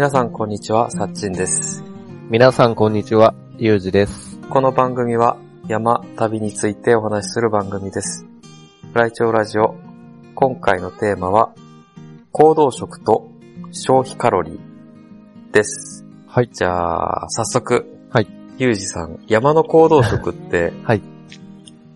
[0.00, 1.84] 皆さんこんにちは、さっちんです。
[2.30, 4.40] 皆さんこんにちは、ゆうじです。
[4.48, 5.36] この番組は
[5.68, 8.24] 山、旅についてお話しする番組です。
[8.94, 9.74] 来庁ラジオ、
[10.34, 11.52] 今回のテーマは、
[12.32, 13.28] 行動食と
[13.72, 16.06] 消費カロリーです。
[16.26, 16.48] はい。
[16.50, 17.86] じゃあ、早速。
[18.08, 18.26] はい。
[18.56, 21.02] ゆうじさん、山の行動食って はい。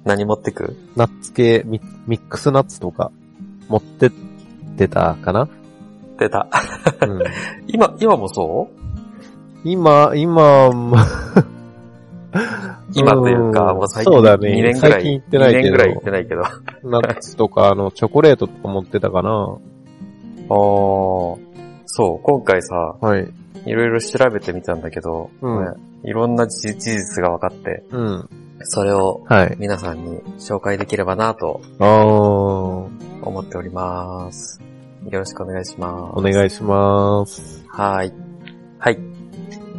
[0.04, 0.76] 何持ってく？
[0.94, 3.12] ナッツ系ミ、ミックスナッツとか
[3.68, 4.10] 持ってっ
[4.76, 5.48] てたかな？
[6.18, 6.48] 出た。
[7.06, 7.22] うん。
[7.66, 8.74] 今、今もそう？
[9.64, 11.06] 今、今、ま
[12.92, 14.92] 今というか、んもう最近そうだね2年ぐらい。
[14.92, 16.42] 最近行ってないけど2年ぐらい行ってないけど。
[16.44, 16.50] あ
[16.84, 21.38] ナッツとか、あの、チョコレートとか持ってたかなー
[21.86, 23.32] そう、今回さ、はい。
[23.66, 25.70] いろいろ調べてみたんだけど、うんね
[26.06, 28.28] いろんな事事実が分かって、うん。
[28.60, 29.56] それをはい。
[29.58, 32.88] 皆さんに紹介できればなとあー、
[33.22, 34.60] 思っております。
[35.10, 36.18] よろしくお願いします。
[36.18, 37.64] お願いします。
[37.68, 38.12] はい。
[38.78, 38.98] はい。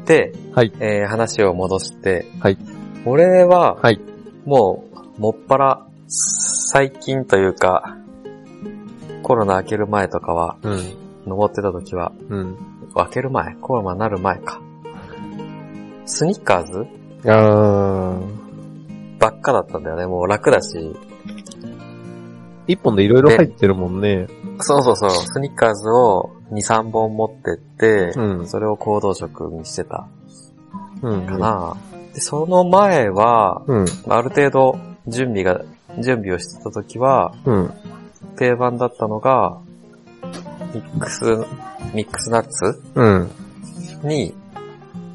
[0.06, 0.72] で、はい。
[0.80, 2.58] えー話を戻して、はい。
[3.06, 4.00] 俺は、はい。
[4.46, 4.84] も
[5.18, 7.98] う、もっぱら、最近というか、
[9.24, 10.94] コロナ明ける前とかは、うん。
[11.26, 12.58] 登ってた時は、うん。
[12.96, 14.62] 明ける前コロナになる前か。
[16.06, 16.86] スニッカーズ
[17.28, 20.06] あー、ばっかだったんだよね。
[20.06, 20.96] もう楽だし。
[22.68, 24.28] 一本でいろいろ入ってるもんね。
[24.60, 25.10] そうそうそう。
[25.12, 30.08] スニッカーズを2、3本持ってって、うんそれを行動食にしてた
[31.02, 31.26] うん。
[31.26, 31.78] かな。
[32.14, 33.86] で、その前は、うん。
[34.10, 35.62] ある程度準備が、
[36.00, 37.74] 準備をしてた時は、うん。
[38.38, 39.58] 定番だったのが、
[40.74, 41.24] ミックス、
[41.94, 43.30] ミックスナッツうん。
[44.04, 44.34] に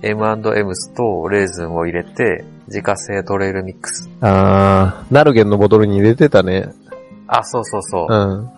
[0.02, 4.08] M&M's とレーズンを入れて、自家製トレイルミックス。
[4.20, 6.72] あー、ナルゲンのボトルに入れてたね。
[7.33, 8.12] あ、そうそうそう。
[8.12, 8.50] うん。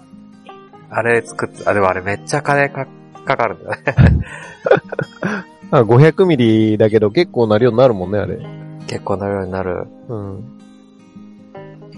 [0.90, 2.86] あれ作って、あ、でもあれめっちゃ金か
[3.26, 3.82] かかるんだね。
[5.70, 8.38] あ、500ミリだけど結構な量になるもんね、あれ。
[8.86, 9.86] 結構な量になる。
[10.08, 10.58] うん。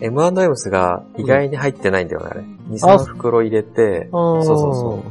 [0.00, 2.40] M&M's が意外に入ってないんだよね、あれ。
[2.40, 5.02] 2、あ3袋入れて、そそうそうそ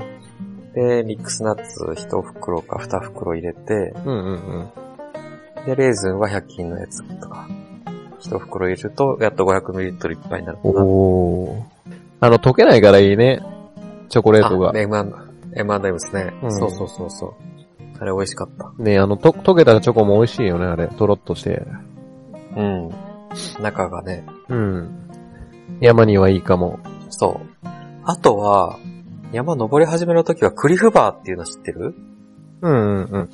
[0.74, 0.76] う。
[0.76, 5.66] で、ミックスナッツ1袋か2袋入れて、うんうんうん。
[5.66, 7.48] で、レーズンは100均のやつとか、
[8.30, 10.84] 1袋入れると、やっと 500ml いっぱいになるかな。
[10.84, 11.64] おー。
[12.20, 13.42] あの、溶けないからいいね。
[14.10, 14.78] チョコレートがあ。
[14.78, 15.16] M&、
[15.54, 17.34] M&M's ね、うんそうそうそうそう。
[18.00, 18.72] あれ美味しかった。
[18.82, 20.88] ねあの、と、溶けたチョコも美味しいよね、あれ。
[20.88, 21.64] とろっとして。
[22.56, 22.90] うん。
[23.62, 25.10] 中がね、うん。
[25.80, 26.80] 山にはいいかも。
[27.10, 27.68] そう。
[28.04, 28.78] あとは、
[29.32, 31.96] 山登り始めの時はクリフバーっていうの知ってる？
[32.62, 33.30] うんうんうん。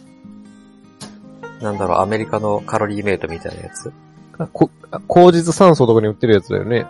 [1.61, 3.91] なんだろう、アメリカのカロリーメイトみたいなやつ？
[4.39, 6.87] あこ、あ口実酸素とかに売ってるやつだよね。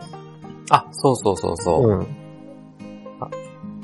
[0.70, 1.90] あ、そうそうそうそう。
[1.90, 2.08] うん。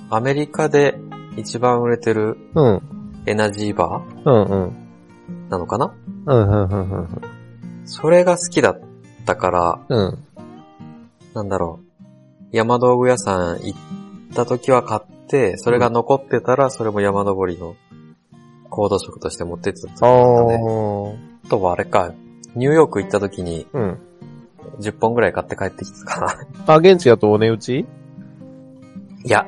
[0.10, 0.98] アメリカで
[1.36, 2.82] 一番売れてるうん。
[3.26, 4.68] エナジーバうんうん。
[4.70, 5.94] ーなのかな？
[6.28, 7.22] うんうんうんうん
[7.86, 8.82] それが好きだっ
[9.26, 10.18] たから、うん。
[11.34, 11.86] なんだろう。
[12.52, 13.80] 山道具屋さん行っ
[14.34, 17.76] た時は買って、それが残ってたら、それも山登りの
[18.70, 19.94] 行動食として持ってってたね。
[19.96, 21.16] ー。
[21.46, 22.14] あとはあれか、
[22.56, 24.00] ニューヨーク行った時にうん。
[24.80, 26.22] 10本ぐらい買って帰ってきたか
[26.68, 26.74] な。
[26.74, 27.86] あ、現地やとお値打ち？
[29.24, 29.48] いや、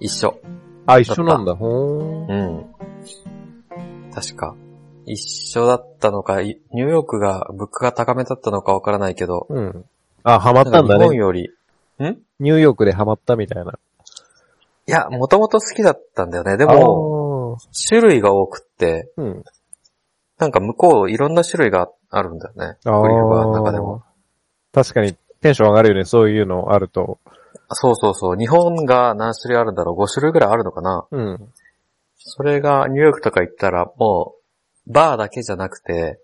[0.00, 0.38] 一緒。
[0.86, 1.54] あ、一緒なんだ。
[1.54, 2.56] ほーん。
[2.56, 2.66] うん。
[4.12, 4.56] 確か。
[5.04, 5.16] 一
[5.58, 9.84] 緒だったのか、いニューヨークが物価が高めだったのかわからないけど、うん。
[10.24, 11.04] あ、ハマったんなんかだね。
[11.04, 11.50] 日本より、
[12.40, 13.78] ニューヨークでハマったみたいな。
[14.86, 16.56] や、もともと好きだったんだよね。
[16.56, 17.58] ででも、、
[17.88, 19.44] 種類が多くって、うん。
[20.38, 22.76] なんか向こういろんな種類があるんだよね。
[22.84, 24.02] あクリフバーの中でも。
[24.72, 27.18] 確かにテンション上がるよね、そういうのあると。
[27.70, 28.36] そうそうそう。
[28.36, 31.52] 日本が何種類あるんだろう ?5 種類ぐらいあるのかなうん。
[32.18, 34.34] それがニューヨークとか行ったらも
[34.86, 36.20] う、バーだけじゃなくて、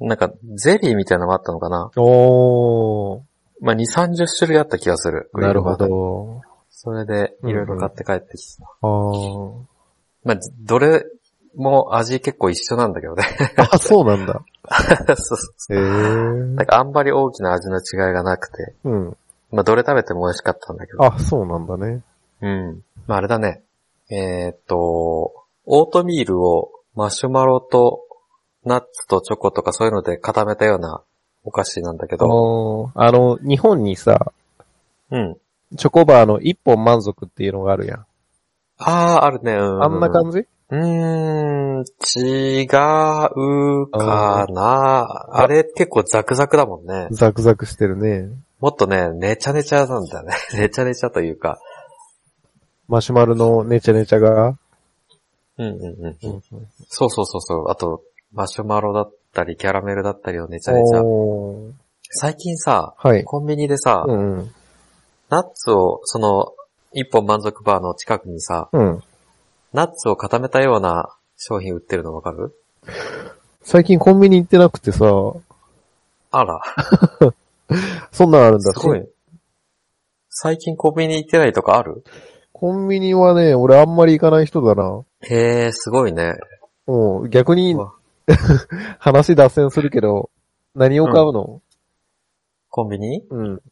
[0.00, 3.22] なんかゼリーみたいなのもあったのかなおー。
[3.60, 5.30] まあ、2、30種類あった気がする。
[5.34, 6.42] なるほど。
[6.70, 8.64] それで、いろいろ買って帰ってきた。
[8.82, 9.64] あー。
[10.24, 11.04] まあ、どれ
[11.58, 13.24] も味結構一緒なんだけどね。
[13.72, 14.40] あ、そうなんだ。
[15.16, 16.66] そうそうへなんー。
[16.66, 19.16] かあんまり大きな味の違いがなくて、うん。
[19.50, 21.04] まあ、どれ食べても美味しかったんだけど。
[21.04, 22.02] あ、そうなんだね。
[22.42, 22.82] うん。
[23.06, 23.62] まあ、あれだね。
[24.10, 24.76] えーっと、
[25.66, 28.00] オートミールをマシュマロと
[28.64, 31.02] ナッツとチョコとかそういうので固めたような
[31.44, 34.32] お菓子なんだけど、あの、日本にさ、
[35.10, 35.36] うん。
[35.76, 38.06] チョコバーの一本満足っていうのがあるやん。
[38.78, 39.52] あー、あるね。
[39.54, 39.82] うん。
[39.82, 40.46] あんな感じ？
[40.70, 41.84] うーん、
[42.16, 42.68] 違う
[43.90, 45.28] かな。
[45.32, 47.08] あれ結構ザクザクだもんね。
[47.10, 48.28] ザクザクしてるね。
[48.60, 50.34] もっとね、ねちゃねちゃなんだよね。
[50.54, 51.58] ねちゃねちゃというか。
[52.86, 54.58] マシュマロのネチャネチャが？
[55.58, 56.16] うんうんうん。
[56.22, 56.42] うんうん。
[56.88, 57.70] そうそうそうそう。
[57.70, 61.02] あと、マシュマロだったり、キャラメルだったりをめちゃめちゃ。
[61.02, 61.72] おー
[62.10, 63.24] 最近さ、はい。
[63.24, 64.54] コンビニでさ、うんうん。
[65.28, 66.52] ナッツを、その、
[66.92, 69.02] 一本満足バーの近くにさ、うん。
[69.72, 72.54] ナッツを固めたような商品売ってるのわかる？
[73.62, 75.06] 最近コンビニ行ってなくてさ、
[76.30, 76.60] あら、
[78.12, 78.72] そんなんあるんだ。
[78.72, 79.06] すごい。
[80.30, 82.04] 最近コンビニ行ってないとかある？
[82.52, 85.02] コンビニはね、俺あんまり行かない人だな。
[85.22, 86.34] へえ、すごいね。
[86.86, 87.76] もう逆に
[88.98, 90.30] 話脱線するけど、
[90.74, 91.60] 何を買うの？
[92.70, 93.22] コンビニ？
[93.30, 93.62] うん。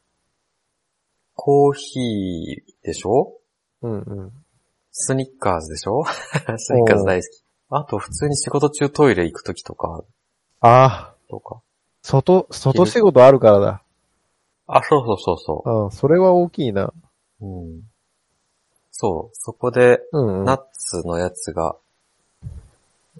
[1.34, 3.34] コーヒーでしょ？
[3.82, 4.32] うんうん。
[4.98, 6.04] スニッカーズでしょ？
[6.56, 7.43] スニッカーズ大好き。
[7.69, 10.02] あと普通に仕事中トイレ行くときとか、
[10.60, 11.60] ああ、とか。
[12.02, 13.82] 外、外仕事あるからだ。
[14.69, 16.93] あ、そうそうそうそああ、それは大きいな。
[17.40, 17.46] う。
[17.46, 17.82] うん。
[18.90, 20.44] そう、そこで、うん、うん。
[20.44, 21.76] ナッツのやつが、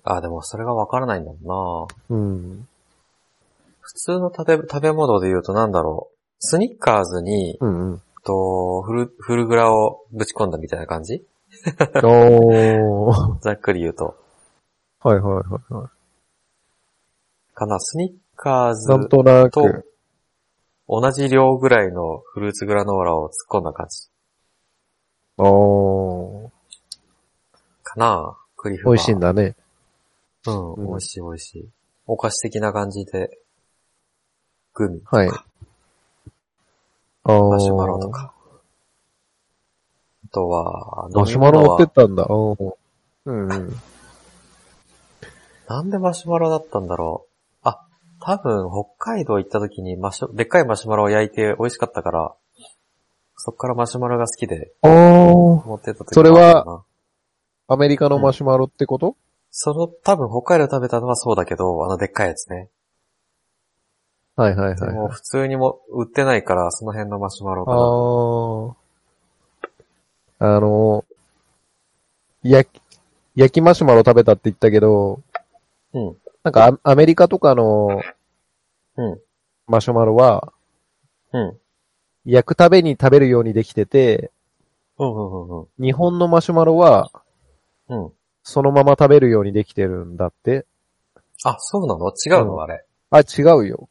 [0.05, 2.69] あ、でもそれがわからないんだもんなうん。
[3.81, 6.17] 普通の食べ、食べ物で言うとなんだろう。
[6.39, 8.03] スニッカーズに、うんうん。
[8.25, 11.25] と、フル、フルグラをぶち込んだみたいな感じ？
[12.05, 13.39] おー。
[13.43, 14.17] ざっくり言うと。
[15.01, 15.91] はいはいはいは
[17.55, 18.97] かな、スニッカーズい。
[18.97, 19.93] なんとなとく。
[20.89, 24.09] 同じ量ぐらいのフルーツグラノーラを突っ込んだ感じ。
[25.39, 26.51] おー。
[27.83, 28.91] かなクリフ。
[28.91, 29.57] 美味しいんだね。
[30.47, 31.69] うん、うん美味しい美味しい。
[32.07, 33.39] お菓子的な感じで、
[34.75, 35.29] グミとか、はい
[37.29, 38.09] マシュマロと。
[38.11, 38.36] か。
[40.37, 42.27] あとは、マシュマロ持ってったんだ。
[42.29, 43.71] うんうん。
[45.67, 47.59] なんでマシュマロだったんだろう。
[47.63, 47.81] あ、
[48.21, 52.35] 多分北海道行った時にマシュ、でっかいマシュマロを焼いて美味しかったから、
[53.37, 54.73] そっからマシュマロが好きで。
[54.83, 56.85] 持ってった時それは
[57.67, 59.17] アメリカのマシュマロってこと、
[59.51, 62.69] その、多分北海道食べたのはそうだけど、あのでっかいやつね。
[64.37, 65.13] はいはいはいはい。
[65.13, 67.79] 普通にも売ってないから、その辺のマシュマロかな。
[67.79, 68.86] あー。
[70.39, 71.05] あの、
[72.43, 72.83] 焼き、
[73.35, 75.21] 焼きマシュマロ食べたって言ったけど、
[75.93, 76.17] うん。
[76.43, 78.01] なんかアアメリカとかの
[78.97, 79.21] うん。
[79.67, 80.53] マシュマロは、
[81.33, 81.59] うん。
[82.25, 84.31] 焼くたびに食べるようにできてて、
[84.99, 85.67] うんうんうんうん。
[85.79, 87.11] 日本のマシュマロは、
[87.89, 88.13] うん。
[88.43, 90.67] そのまま食べるようにできてるんだって。
[91.45, 92.11] あ、そうなの？
[92.11, 92.85] 違うの、うんあれ。
[93.11, 93.89] あ、違うよ。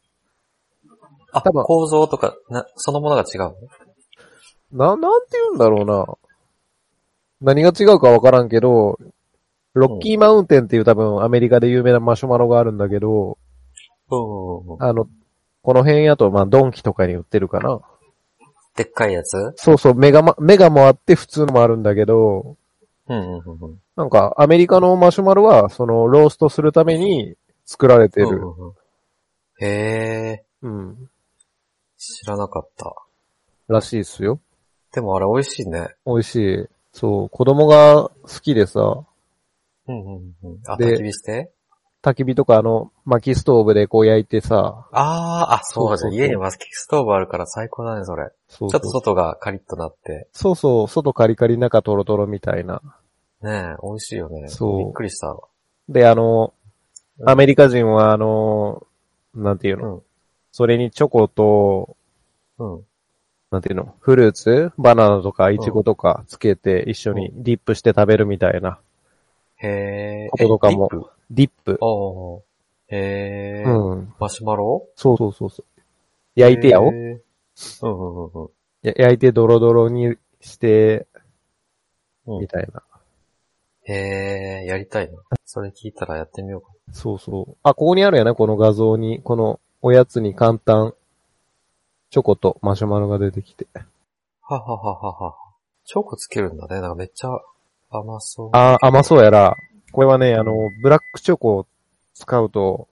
[1.32, 3.40] あ、多分構造とか、な、そのものが違う
[4.72, 4.96] の？
[4.96, 6.06] な、なんて言うんだろうな。
[7.46, 8.98] 何が違うかわからんけど、
[9.74, 13.38] ロッキーマウンテンっていう多分アメリカで有名なマシュマロがあるんだけど、
[14.10, 14.16] う
[14.76, 14.84] ん。
[14.84, 15.08] あの、
[15.62, 17.82] この辺やと、まあ、ドンキとかに売ってるかな。
[18.76, 19.54] でっかいやつ？
[19.56, 22.58] そうそう、メガマ、メガもあって普通のもあるんだけど、
[23.08, 23.80] うんうんうんうん。
[23.96, 28.28] なんか、アメリカのマシュマロは、その、ローストするために作られてる。
[28.28, 28.74] うんうんうん
[29.58, 31.10] へえ、うん。
[31.98, 32.94] 知らなかった。
[33.70, 34.42] らしいっすよ。
[34.92, 35.96] でもあれ美味しいね。
[36.06, 36.68] 美味しい。
[36.98, 39.04] そう、子供が好きでさ、
[39.88, 40.60] うんうんうん。
[40.66, 41.52] あ、で焚き火して？
[42.02, 48.30] 焚き火とかあの、薪ストーブでこう焼いてさ、あー、あ、そうだそうそうそう家にマストーブあるから最高だね、それ。
[48.48, 50.30] そうちょっと外がカリッとなって。
[50.32, 52.82] そうそう、外カリカリ中トロトロみたいな。
[53.42, 54.48] ねえ、美味しいよね。
[54.48, 55.42] そうびっくりしたわ。
[55.90, 56.54] で、あの、
[57.20, 58.86] うんアメリカ人はあの、
[59.34, 60.02] なんていうの、うん
[60.52, 61.98] それにチョコと、
[62.60, 62.86] うん。
[63.52, 63.96] なんていうの？
[64.00, 64.72] フルーツ？
[64.78, 68.80] バナナとかイチゴとかつけて一緒にディップして食べるみたいな。
[69.58, 70.30] へえ。
[70.32, 70.98] こととかもえ
[71.32, 71.72] ディップ？
[71.72, 71.78] ディップ。
[71.82, 72.42] おー。
[72.90, 73.64] へえ。
[73.66, 74.14] うん。
[74.20, 74.88] マシュマロ？
[74.96, 75.82] そうそうそうそう。
[76.36, 77.20] 焼いてやおうんうん
[77.82, 78.50] うんうん。
[78.82, 81.08] や焼いてドロドロにして、
[82.28, 82.82] うんみたいな。
[83.88, 85.20] へえ、やりたいな。
[85.46, 86.70] それ聞いたらやってみようか。
[86.92, 87.58] そうそう。
[87.62, 89.22] あ、ここにあるやな、この画像に。
[89.22, 90.96] このおやつに簡単、
[92.16, 93.68] チョコとマシュマロが出てきて。
[94.42, 95.36] ははははは。
[95.84, 96.80] チョコつけるんだね。
[96.80, 97.30] なんかめっちゃ
[97.90, 98.50] 甘そう。
[98.54, 99.58] あー、甘そうやら。
[99.92, 101.68] これはね、あの、ブラックチョコを
[102.14, 102.88] 使うと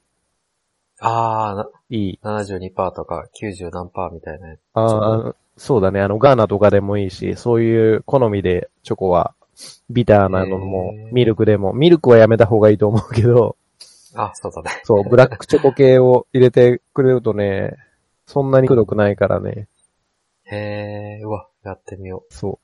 [1.00, 2.20] あーいい。
[2.22, 4.60] な、72%とか90何パーみたいなやつ。
[4.74, 6.02] あーあのそうだね。
[6.02, 9.36] あの、ガーナとかでもいいし、そういう好みでチョコは、
[9.90, 13.56] ビターなのもミルクでも、ミルクはやめた方がいいと思うけど、
[14.16, 14.82] あ、そうだね。
[14.84, 17.78] そう、ブラックチョコ系を入れてくれるとね、
[18.26, 19.68] そんなにくどくないからね。
[20.46, 22.60] へえ、うわ、やってみよそ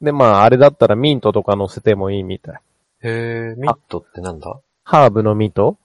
[0.00, 0.04] う。
[0.04, 2.54] で、まあ、あれだったらミントとか乗せてもいいみたい。
[3.02, 3.08] う。
[3.08, 4.60] へえ、ミントってなんだ？
[4.84, 5.78] ハーブの実と、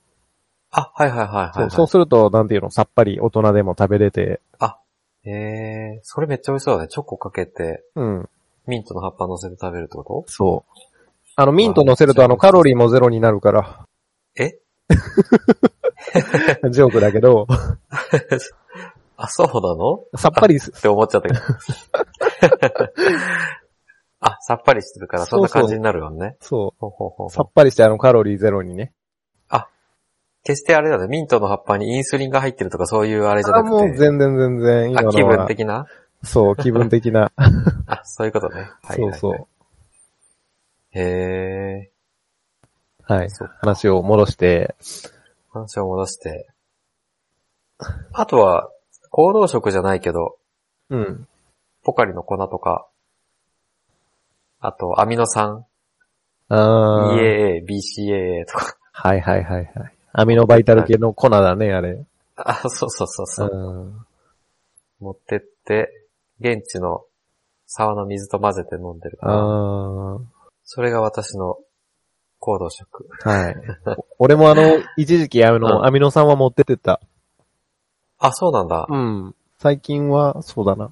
[0.72, 1.72] あ、はいはいはいはい、そう、はい。
[1.72, 4.42] そうすると、なんていうの、さっぱり大人でも食べれて、
[5.24, 5.30] へ
[5.98, 6.88] え、それめっちゃ美味しそうだね。
[6.88, 8.30] チョコかけて、うん、
[8.66, 10.32] ミントの葉っぱ乗せて食べるってこと？
[10.32, 10.80] そう。
[11.36, 13.86] あの、ミント乗せるとあの、カロリーもゼロになるから。
[14.40, 14.58] え？
[16.72, 17.46] ジョークだけど、
[19.24, 20.04] あ、そうなの？
[20.18, 21.42] さっぱりす、 って思っちゃったけど。
[24.20, 26.38] あ、さっぱりしてるからそんな感じになるよね。
[26.40, 27.30] そほうほうほうう。
[27.30, 28.94] さっぱりしてあの、カロリーゼロにね。
[30.44, 33.88] 決してあれだね、ミントの葉っぱにインスリンが入ってるとかそういうあれじゃあ、なくて。
[33.88, 34.98] もう全然全然。
[34.98, 35.86] あ気分的な？
[36.24, 37.32] そう、気分的な。
[37.86, 38.56] あ、そういうことね。
[38.56, 39.20] はいはい、はい。
[39.20, 39.48] そうそう。
[40.94, 41.92] へ
[43.04, 43.30] はい。
[43.62, 45.12] 話を戻して、ー。
[45.52, 46.48] 話を戻して。
[48.14, 48.70] あとは、
[49.12, 50.38] 行動食じゃないけど、
[50.90, 51.28] うん。
[51.84, 52.88] ポカリの粉とか、
[54.60, 55.66] あと、アミノ酸、
[56.50, 58.78] あー EAA、BCAA とか。
[58.94, 59.94] はいはいはいはい。
[60.14, 62.04] アミノバイタル系の粉だね、あれ。
[62.36, 63.84] あ、そうそうそうそうう。
[63.90, 64.06] ん。
[65.00, 65.90] 持ってって、
[66.40, 67.04] 現地の
[67.68, 70.18] 沢の水と混ぜて飲んでるから、あ
[70.64, 71.58] それが私の
[72.40, 73.08] 行動食。
[73.24, 73.56] ーはい。
[74.20, 74.62] 俺もあの、
[74.98, 77.02] 一時期あうんの、アミノ酸は持ってってた。
[78.22, 78.86] あ、そうなんだ。
[78.88, 79.36] うん。
[79.58, 80.92] 最近は、そうだな。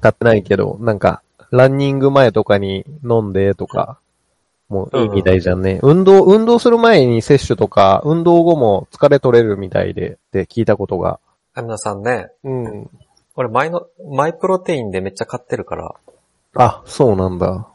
[0.00, 3.98] 買ってないけど、なんか、ランニング前とかに飲んでとか、
[4.68, 5.80] もういいみたいじゃんね。
[5.82, 11.18] 運動、運動する前に摂取とか、運動後も疲れ取れるみたいで、って聞いたことが。
[11.54, 12.30] アミノ酸ね。
[12.44, 12.90] うん。
[13.34, 15.94] 俺、マイの、マイプロテインでめっちゃ買ってるから。
[16.54, 17.68] あ、そうなんだ。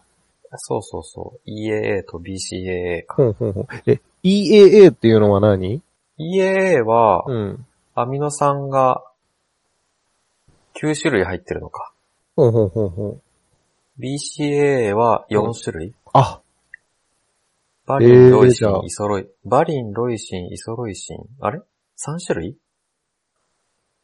[0.55, 1.49] そうそうそう。
[1.49, 3.15] EAA と BCAA か。
[3.15, 3.67] ほんほんほん。
[3.85, 5.81] え、EAA っていうのは何
[6.17, 7.65] ？EAA は、うん。
[7.99, 9.03] アミノ酸が
[10.79, 11.91] 9種類入ってるのか。
[12.35, 13.21] ほんほんほんほん。
[13.99, 16.39] BCAA は4種類、あ、
[17.87, 21.17] バリン、ロイシンえーじゃあ、イソロイ、バリン、ロイシン、イソロイシン。
[21.39, 21.57] あれ
[21.97, 22.55] ?3 種類？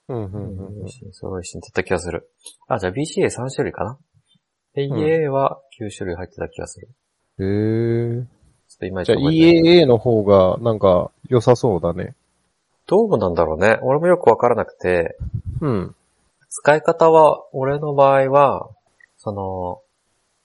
[0.08, 2.32] うん、うん、うんロイソロイシンって言った気がする。
[2.68, 4.00] あ、じゃあ BCA3 種類かな
[4.74, 6.90] で、EAA は9種類入ってた気がする。
[7.38, 8.18] うん。
[8.18, 8.26] へえ。
[8.70, 12.16] ちょっといまいちじゃあ EAA の方が、なんか、良さそうだね。
[12.88, 13.80] どうなんだろうね。
[13.82, 15.18] 俺もよくわからなくて、
[15.62, 15.96] うん。
[16.50, 18.70] 使い方は、俺の場合は、
[19.18, 19.82] その、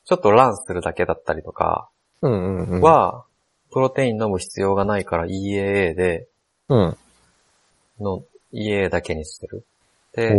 [0.05, 1.91] ちょっとランするだけだったりとか
[2.23, 2.81] うん、うん、うん。
[2.81, 3.25] は、
[3.71, 6.29] プロテイン飲む必要がないから EAA で、
[6.69, 6.97] うん。
[8.01, 9.67] の、EAA だけにしてる。
[10.15, 10.31] で。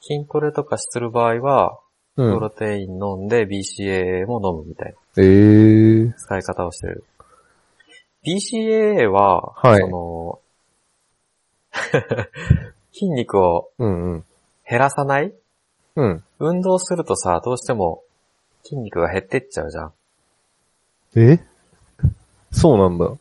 [0.00, 1.78] 筋トレとかする場合は、
[2.16, 2.34] うん。
[2.34, 6.14] プロテイン飲んで BCAA も飲むみたいなええー。
[6.14, 7.04] 使い方をしてる。
[8.24, 10.40] BCAA は、はいその、
[12.92, 14.24] 筋肉をうん、うん。
[14.68, 15.34] 減らさない？
[15.96, 16.24] うん。
[16.38, 18.02] 運動するとさ、どうしても
[18.62, 19.92] 筋肉が減ってっちゃうじゃん。
[21.16, 21.38] え？
[22.52, 23.12] そうなんだ。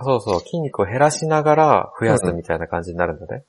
[0.00, 3.44] そうそう、筋肉を減らしながら増やすみたいな感じになるんだね。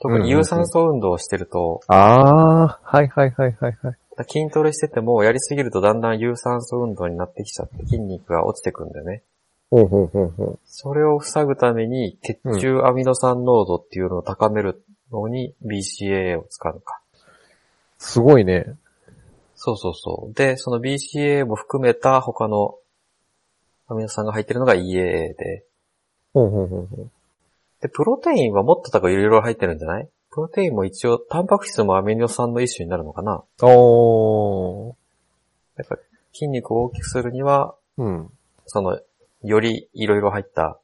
[0.00, 3.96] 特に有酸素運動をしてると、あー、はいはいはいはいはい。
[4.28, 9.22] 筋トレしててもやりすぎるとだんだん有酸素運動になってきちゃって筋肉が落ちてくんだよね。
[9.72, 10.58] ほうほうほうほう。
[10.66, 17.00] それを防ぐために血中アミノ酸濃度っていうのを高めるのに BCAA を使うのか。
[17.96, 18.66] すごいね。
[19.54, 20.34] そうそうそう。
[20.34, 22.74] で、その BCAA も含めた他の
[23.88, 25.64] アミノ酸が入ってるのが EAA で、
[26.34, 27.10] ほうほうほうほう。
[27.80, 30.08] で、プロテインはもっと多分いろいろ入ってるんじゃない？
[30.30, 33.42] プロテインも一応、タンパク質もアミノ酸の一種になるのかな？
[33.62, 34.94] おー。
[35.78, 36.00] やっぱり
[36.34, 38.30] 筋肉を大きくするには、うん。
[38.66, 39.00] その、
[39.42, 40.78] よりいろいろ入った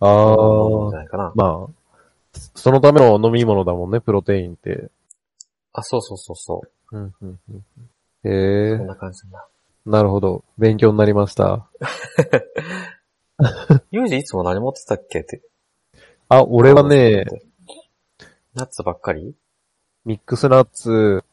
[0.00, 1.02] あものじゃー。
[1.02, 1.32] ないかな。
[1.34, 4.90] まあ、そのための飲み物だもんね、プロテインって。
[5.72, 6.62] あ、そうそうそうそ
[6.92, 6.96] う。
[6.96, 7.64] うん、うん、うん。
[8.30, 9.48] へえこんな感じだ
[9.86, 10.44] なるほど。
[10.56, 11.68] 勉強になりました。
[13.38, 13.80] な。
[13.90, 15.20] ユージいつも何持ってたっけ？
[15.20, 15.42] って。
[16.28, 17.26] あ、俺はね、、
[18.54, 19.34] ナッツばっかり？
[20.04, 21.24] ミックスナッツ、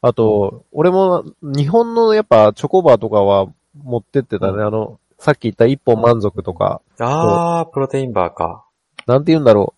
[0.00, 3.46] あと、俺も日本のやっぱチョコバーとかは
[3.82, 4.52] 持ってってたね。
[4.54, 8.64] うんあの、さっき言った一本満足とか、あー、プロテインバーか。
[9.06, 9.72] なんて言うんだろ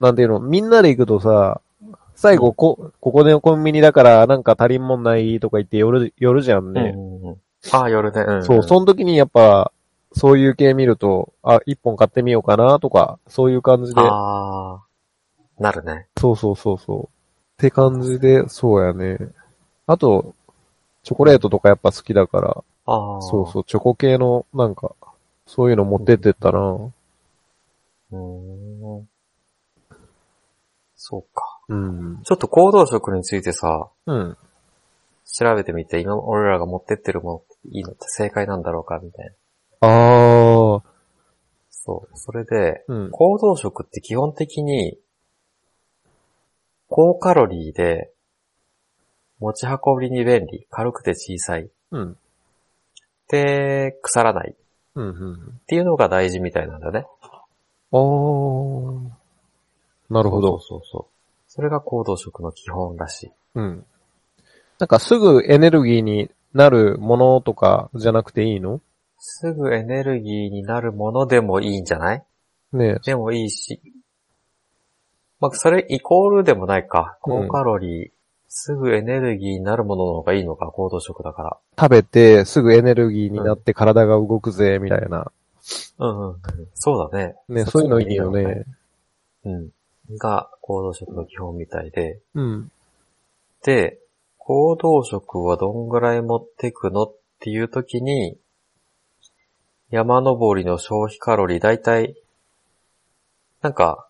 [0.00, 0.02] う。
[0.02, 1.60] なんて言うの、みんなで行くとさ、
[2.16, 6.94] 最後こ、ここでコンビニだからなんか足りんもんないとか言って寄る、寄るじゃんね。
[6.96, 7.36] うんうんうん。
[7.70, 8.22] あー、夜ね。
[8.22, 9.70] うん、そう、その時にやっぱ、
[10.14, 16.08] そういう系見ると、あ、一本買ってみようかなとか、そういう感じで、あー、なるね。
[16.18, 17.04] そうそうそうそう。
[17.04, 17.08] っ
[17.56, 19.18] て感じで、そうやね。
[19.86, 20.34] あと、
[21.04, 23.20] チョコレートとかやっぱ好きだから、あー。
[23.20, 24.94] そうそう、チョコ系の、なんか、
[25.46, 26.90] そういうの持ってってったな。
[28.12, 28.16] う。
[28.16, 29.08] ん。
[30.96, 31.60] そうか。
[31.68, 32.22] うん。
[32.22, 34.36] ちょっと行動食についてさ、うん。
[35.26, 39.26] 調べてみて、今俺らが持ってってるものいいのって正解なんだろうかみたい
[39.82, 39.88] な。
[39.88, 40.82] あー、
[41.70, 42.18] そう。
[42.18, 43.10] それで、うん。
[43.10, 44.98] 行動食って基本的に、
[46.88, 48.10] 高カロリーで、
[49.38, 51.70] 持ち運びに便利、軽くて小さい。
[51.90, 52.16] うん。
[53.28, 54.54] で、腐らないっ
[54.94, 55.60] うん、うん。
[55.66, 57.06] ていうのが大事みたいなんだね。
[57.92, 59.10] おー。
[60.10, 60.58] なるほど。
[60.58, 61.12] そうそうそう。
[61.46, 63.32] それが行動食の基本らしい。
[63.54, 63.84] うん。
[64.78, 68.80] なんかすぐエネルギーになるものとかじゃなくていいの？
[69.18, 72.24] すぐエネルギーになるものでもいいんじゃない？
[72.72, 73.80] ねでもいいし。
[75.40, 77.18] まあ、それイコールでもないか。
[77.26, 78.10] うん高カロリー、
[78.48, 81.56] すぐエネルギーになるものの方がいいのか、行動食だから。
[81.78, 85.30] 食べてすぐエネルギーになって体が動くぜ、みたいな。
[85.98, 86.36] うんうん。
[86.74, 87.36] そうだね。
[87.48, 88.64] ね、そういうのいいよね。。
[89.44, 89.70] うん。
[90.18, 92.20] が、行動食の基本みたいで。
[92.34, 92.72] うん。
[93.64, 93.98] で、
[94.38, 98.38] 行動食はどんぐらい持ってくのっていう時に、
[99.90, 102.14] 山登りの消費カロリーだいたい、
[103.60, 104.08] なんか、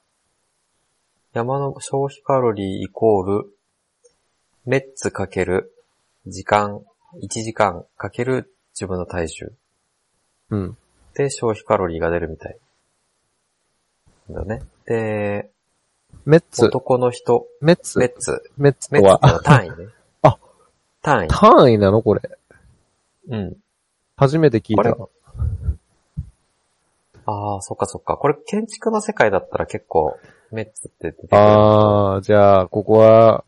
[1.32, 3.57] 山の消費カロリーイコール、
[4.68, 5.72] メッツかける
[6.26, 6.82] 時間、
[7.22, 9.52] 1時間かける自分の体重
[10.50, 10.76] うん。
[11.14, 12.58] で消費カロリーが出るみたい。
[14.28, 14.60] だね。
[14.84, 15.48] で、
[16.26, 19.76] メッツ、男の人、メッツメッツ、メッツメッツとはの、単位ね。
[20.20, 20.36] あ
[21.00, 21.28] 単位。
[21.28, 22.20] 単位なのこれ？
[23.30, 23.56] うん。
[24.18, 24.94] 初めて聞いた。
[27.24, 28.18] ああ、そっかそっか。
[28.18, 30.18] これ建築の世界だったら結構、
[30.50, 31.38] メッツって出てくる。
[31.38, 33.44] あー、じゃあ、ここは、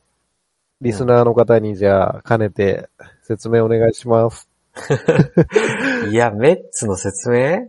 [0.80, 2.88] リスナーの方にじゃあ、兼ねて
[3.22, 4.48] 説明お願いします。
[6.10, 7.68] いや、メッツの説明？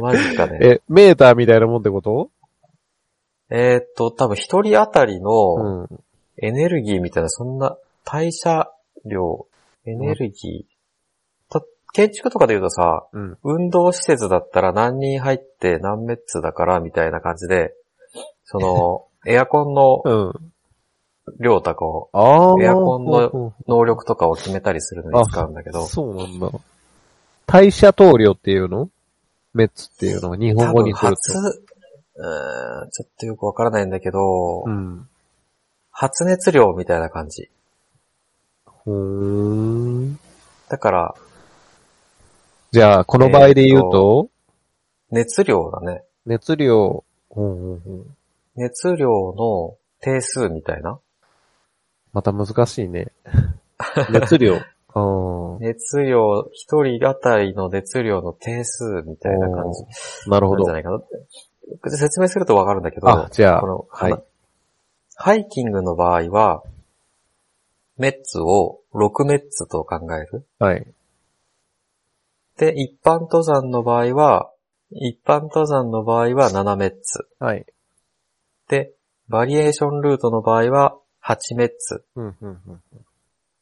[0.00, 0.58] マジかね。
[0.62, 2.30] え、メーターみたいなもんってこと？
[3.50, 5.88] えーっと、多分一人当たりうのん。
[6.36, 8.70] エネルギーみたいな、そんな代謝
[9.06, 9.46] 量、
[9.86, 11.52] エネルギー。
[11.52, 13.38] と建築とかで言うとさ、うん。
[13.42, 17.74] 運動施設だったら何人入って何メッツだからみたいな感じで、
[18.44, 20.52] その、 エアコンのうん。
[21.40, 22.10] 量とかを。
[22.60, 26.50] エアコンのうん能力とかを決めたりするのに使うんだけど、そうなんだ。
[27.46, 28.90] 代謝投量っていうの？
[29.52, 31.38] メッツっていうのは日本語にする発、と。
[32.16, 35.08] うーん、ちょっとよくわからないんだけど、うん。
[35.90, 37.48] 発熱量みたいな感じ。
[38.84, 40.18] ふーん。
[40.68, 41.14] だから、
[42.72, 44.28] じゃあ、この場合で言うと、
[45.10, 46.02] 熱量だね。
[46.26, 48.16] 熱量、うんうんうん。
[48.56, 50.98] 熱量の定数みたいな？
[52.14, 53.12] また難しいね。
[54.10, 54.54] 熱量。
[55.58, 60.72] 熱量、一人当たりの熱量の定数みたいな感じなるほどなんじゃ。
[60.74, 61.90] ないかなって。
[61.90, 64.22] 説明するとわかるんだけど、あ、じゃあこ、の、はい。
[65.16, 66.62] ハイキングの場合は、
[67.96, 70.46] メッツを6メッツと考える。
[70.60, 70.86] はい。
[72.58, 74.52] で、一般登山の場合は、
[74.90, 77.26] 一般登山の場合は7メッツ。
[77.40, 77.66] はい。
[78.68, 78.92] で、
[79.28, 82.04] バリエーションルートの場合は8メッツ。
[82.16, 82.80] うん、うん、うん。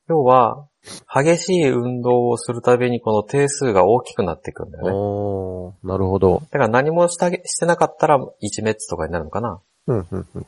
[0.09, 0.66] 要は、
[1.09, 5.88] 激しい運動をするたびにこの定数が大きくなっていくんだよね。
[5.88, 6.42] なるほど。
[6.51, 9.61] だから何もしたしてなかったら1メッツとかになるのかな？
[9.87, 10.46] うん、うん、うん。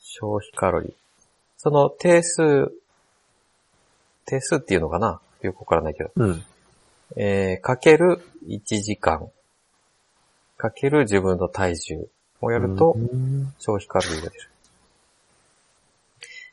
[0.00, 0.92] 消費カロリー。
[1.56, 2.72] その定数、
[4.26, 5.20] 定数っていうのかな？
[5.42, 6.10] よくわからないけど。
[6.16, 6.42] うん。
[7.16, 9.30] えー、かける1時間。
[10.56, 12.08] かける自分の体重
[12.40, 14.50] をやるとうん消費カロリーが出る。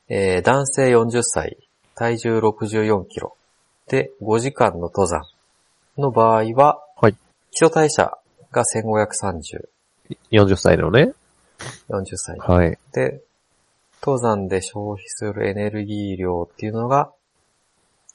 [0.09, 1.57] えー、男性40歳、
[1.95, 3.35] 体重64キロ。
[3.87, 5.23] で、5時間の登山
[5.97, 7.15] の場合は、はい
[7.51, 8.11] 基礎代謝
[8.51, 9.67] が1530、
[10.31, 11.13] 40歳のね。
[11.89, 12.37] 40歳。
[12.37, 12.77] はい。
[12.93, 13.23] で、
[14.01, 17.11] 登山で消費するエネルギー量っていうのが、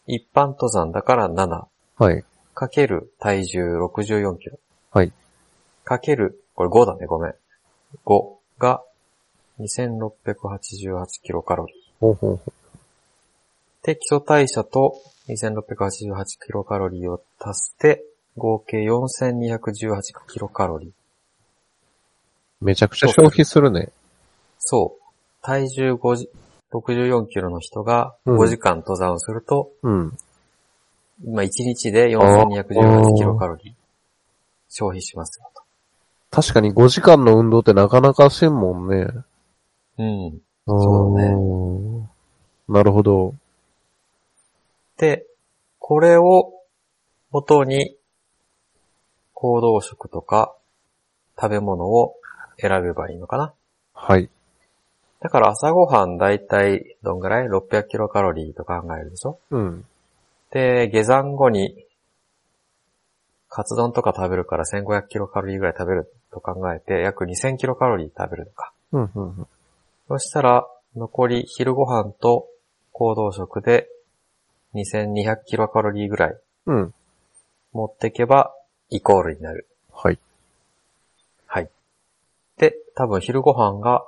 [0.07, 1.65] 一般登山だから7、
[1.97, 2.25] はい。
[2.55, 4.59] かける体重64キロ。
[4.93, 5.13] はい。
[5.83, 7.35] かける、これ5だね、ごめん。
[8.05, 8.83] 5が
[9.59, 11.82] 2688キロカロリー。
[12.03, 12.53] ほうほうほ
[13.85, 18.05] で、基礎代謝と2688キロカロリーを足して、
[18.37, 20.91] 合計4218キロカロリー。
[20.91, 22.65] う。
[22.65, 23.91] めちゃくちゃ消費するね。
[24.59, 25.03] そう。
[25.43, 26.29] 体重5じ
[26.73, 30.19] 64キロの人がうん5時間登山をすると、うん。
[31.25, 33.75] 今1日で4218キロカロリー
[34.69, 35.63] 消費しますよと。
[36.33, 39.07] 確かに5時間の運動ってなかなかせんもんね。
[39.99, 40.43] うん。
[40.67, 42.09] そうだね。
[42.69, 43.35] なるほど。
[44.97, 45.27] で、
[45.79, 46.53] これを
[47.31, 47.97] 元に
[49.35, 50.55] 行動食とか
[51.37, 52.15] 食べ物を
[52.59, 53.53] 選べばいいのかな？
[53.95, 54.31] はい。
[55.21, 59.39] だから朝ごはんだいたいどんぐらい ?600 キロカロリーと考えるでしょ？
[59.51, 59.85] うん。
[60.53, 61.85] で、下山後に
[63.49, 68.73] カツ丼とか食べるから1500キロカロリーぐらい食べると考えて約2000キロカロリー食べるのか。
[68.93, 69.47] うん、うんうん。
[70.13, 72.47] そしたら残り昼ご飯と
[72.93, 73.89] 行動食で
[74.75, 76.95] 2200キロカロリーぐらいうん。
[77.73, 78.53] 持ってけば
[78.91, 79.67] イコールになる。
[79.91, 80.19] はい。
[81.47, 81.71] はい。
[82.59, 84.05] で、多分昼ご飯が、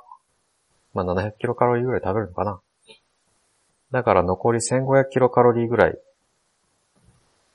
[0.92, 2.60] まあ、700キロカロリーぐらい食べるのかな。
[3.90, 5.98] だから残り1500キロカロリーぐらい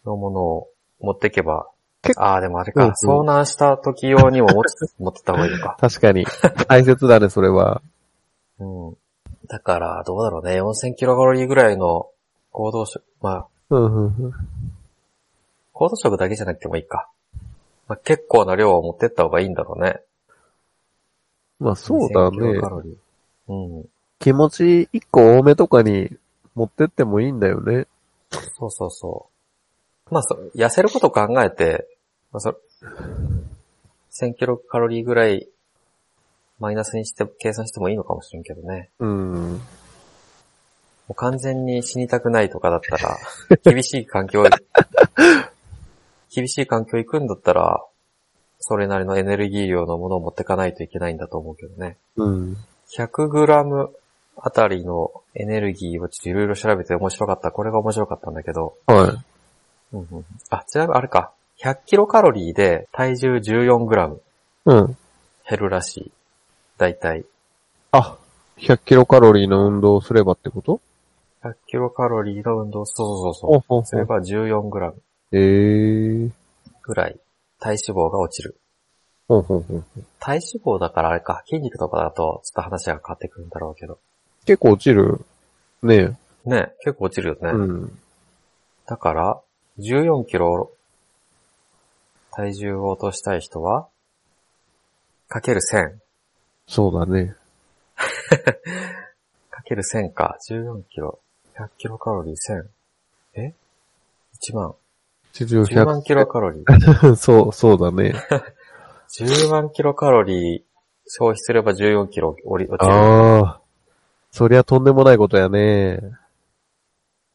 [0.08, 0.70] のものを
[1.02, 1.68] 持ってけば
[2.02, 5.78] 結、ああ、でもあれか、うんうん遭難した時用にも持つ 持ってった方がいいのか。
[5.80, 6.26] 確かに。
[6.68, 7.84] 大切だね、それは。
[8.60, 8.98] うん。
[9.48, 10.62] だから、どうだろうね。
[10.62, 12.10] 4000キロカロリーぐらいの
[12.52, 14.34] 行動食、まあ、うんうんうん。
[15.74, 17.10] 行動食だけじゃなくてもいいか。
[17.88, 20.02] まあ、結構な量を持ってった方がいいんだろうね。
[21.60, 22.70] まあそうだ2000キロねカ。
[22.70, 23.54] ロリー。
[23.54, 23.90] うん。
[24.20, 26.10] 気持ち一個多めとかに
[26.56, 27.88] 持ってってもいいんだよね。
[28.58, 29.30] そうそうそ
[30.10, 30.14] う。
[30.14, 31.88] まあ、そ痩せることを考えて、
[32.32, 32.56] まあ、そ
[34.12, 35.48] 1000キロカロリーぐらい
[36.60, 38.90] マイナスにして、計算してもいいのかもしれんけどね。
[39.00, 39.54] うん。
[39.54, 39.60] も
[41.10, 43.18] う完全に死にたくないとかだったら、
[43.64, 44.44] 厳しい環境、
[46.34, 47.84] 厳しい環境行くんだったら、
[48.60, 51.98] それなりのエネルギー量のものを持ってかないといけないんだと思うけどね。
[52.18, 52.58] うん。
[52.96, 53.90] 100g
[54.42, 57.52] あたりのエネルギーをちょっといろいろ調べて面白かった。
[57.52, 58.76] これが面白かったんだけど。
[58.86, 59.96] はい。
[59.96, 61.32] うんうん、あ、ちなみにあれか。
[61.62, 64.20] 100キロカロリーで体重 14g
[64.66, 64.98] うん。
[65.50, 66.12] 減るらしい。
[66.80, 67.26] だいたい。
[67.92, 68.18] あ、
[68.58, 70.82] 100キロカロリーの運動をすればってこと
[71.44, 73.52] ？100キロカロリーの運動、そうそうそう。
[73.52, 73.86] ほうほうほう。
[73.86, 74.94] それば 14g
[75.34, 76.32] えー。
[76.82, 77.20] ぐらい
[77.60, 78.58] 体脂肪が落ちる。
[79.28, 79.84] ほうほうほう。
[80.20, 81.44] 体脂肪だからあれか。
[81.46, 84.00] 筋肉とかだとちょっと話が変わってくるんだろうけど。
[84.46, 85.20] 結構落ちる？
[85.84, 87.50] ねね、結構落ちるよね。
[87.50, 87.52] え。
[87.52, 88.00] うん。
[88.88, 89.40] だから、
[89.80, 90.72] 14キロ
[92.32, 93.88] 体重を落としたい人は、
[95.28, 96.00] かける1000。
[96.70, 97.36] そうだね。
[99.50, 100.38] かける1000か。
[100.48, 101.20] 14キロ。
[101.58, 102.64] 100キロカロリー1000。
[103.42, 103.54] え
[104.40, 104.76] ?1 万。
[105.34, 106.64] 地上10万キロカロリー。
[106.64, 107.16] 100。
[107.18, 108.14] そう、そうだね。
[109.18, 110.64] 10万キロカロリー
[111.08, 112.78] 消費すれば14キロ落ちる。
[112.80, 113.62] ああ。
[114.30, 116.00] そりゃとんでもないことやね。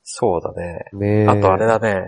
[0.05, 0.85] そうだね。
[0.93, 1.27] ねえ。
[1.27, 2.05] あとあれだね。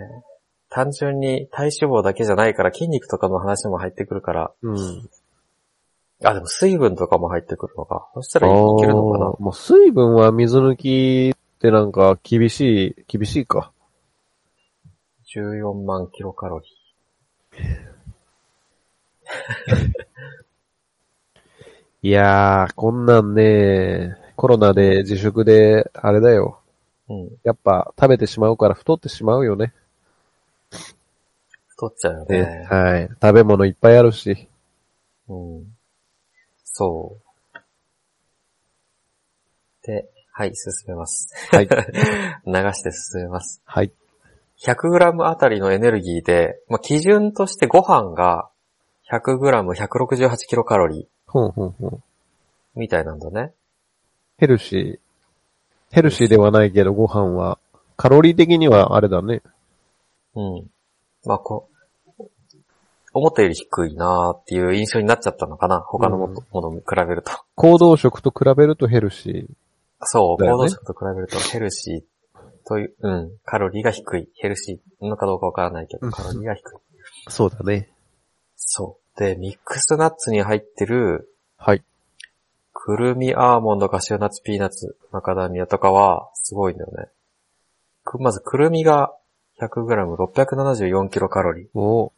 [0.69, 4.51] 単純に体脂肪だけじゃないから筋肉とかの話も入ってくるから。
[4.61, 5.09] うん。
[6.23, 8.09] あ、でも水分とかも入ってくるのか。
[8.15, 13.71] そしたらいけるのかなもう水分は水抜きってなんか厳しい、厳しいか。
[15.35, 16.65] 14万キロカロリ
[22.01, 26.59] いやー、こんなんね、コロナで自粛で、あれだよ。
[27.09, 27.13] ー。
[27.13, 27.29] うん。
[27.43, 29.73] やっぱ食べてしまうから太ってしまうよね。
[31.67, 32.67] 太っちゃうよねね。
[32.69, 33.09] はい。
[33.21, 34.47] 食べ物いっぱいあるし。
[35.27, 35.65] うん。
[36.73, 37.17] そ
[37.53, 37.57] う。
[39.83, 41.33] で、はい、進めます。
[41.51, 41.67] はい。
[42.45, 43.61] 流して進めます。
[43.65, 43.91] はい。
[44.59, 48.49] 100g あたりのエネルギーで、まあ、基準としてご飯が
[49.11, 52.03] 100g168 キロカロリーほんほんほん。
[52.75, 53.53] みたいなんだね。
[54.37, 55.95] ヘルシー。
[55.95, 57.59] ヘルシーではないけどご飯は、
[57.95, 59.41] カロリー的にはあれだね。
[60.35, 60.71] うん。
[61.25, 61.66] まあ、こう、
[63.17, 65.79] 思ったより低いなーっていう印象になっちゃったのかな。
[65.79, 67.31] 他のも,、のに比べると。
[67.55, 69.47] 行動食と比べるとヘルシ
[70.01, 74.29] そう、だよね行動食と比べるとヘルシーという、うん、カロリーが低い。
[74.35, 76.75] ヘルシーなのかどうかわからないけど、うんカロリーが低い。
[77.27, 77.31] ー。
[77.31, 77.89] そうだね。
[78.55, 79.19] そう。
[79.19, 81.83] で、ミックスナッツに入ってる、はい。
[82.73, 87.07] くるみ、アーモンド、カシューナッツ、ピーナッツ、マカダミアとかは、すごいんだよね。
[88.03, 89.13] くまず、くるみが
[89.59, 91.67] 100g674 キロカロリー。
[91.73, 92.13] お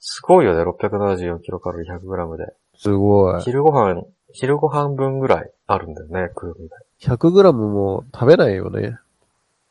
[0.00, 2.54] すごいよね、674キロカロリー 100g で。
[2.76, 3.42] すごい。
[3.42, 6.76] 昼ご飯、昼ご飯分ぐらいあるんだよね、くるみが。
[7.00, 8.98] 100g も食べないよね。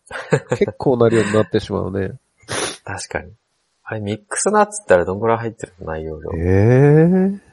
[0.57, 2.13] 結構な量になってしまうね。
[2.83, 3.31] 確かに。
[3.83, 6.31] あれ、ミックスナッツってあれどんぐらい入ってるの内容量。
[6.35, 7.47] ええ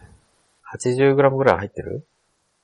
[0.77, 2.07] 80g ぐらい入ってる？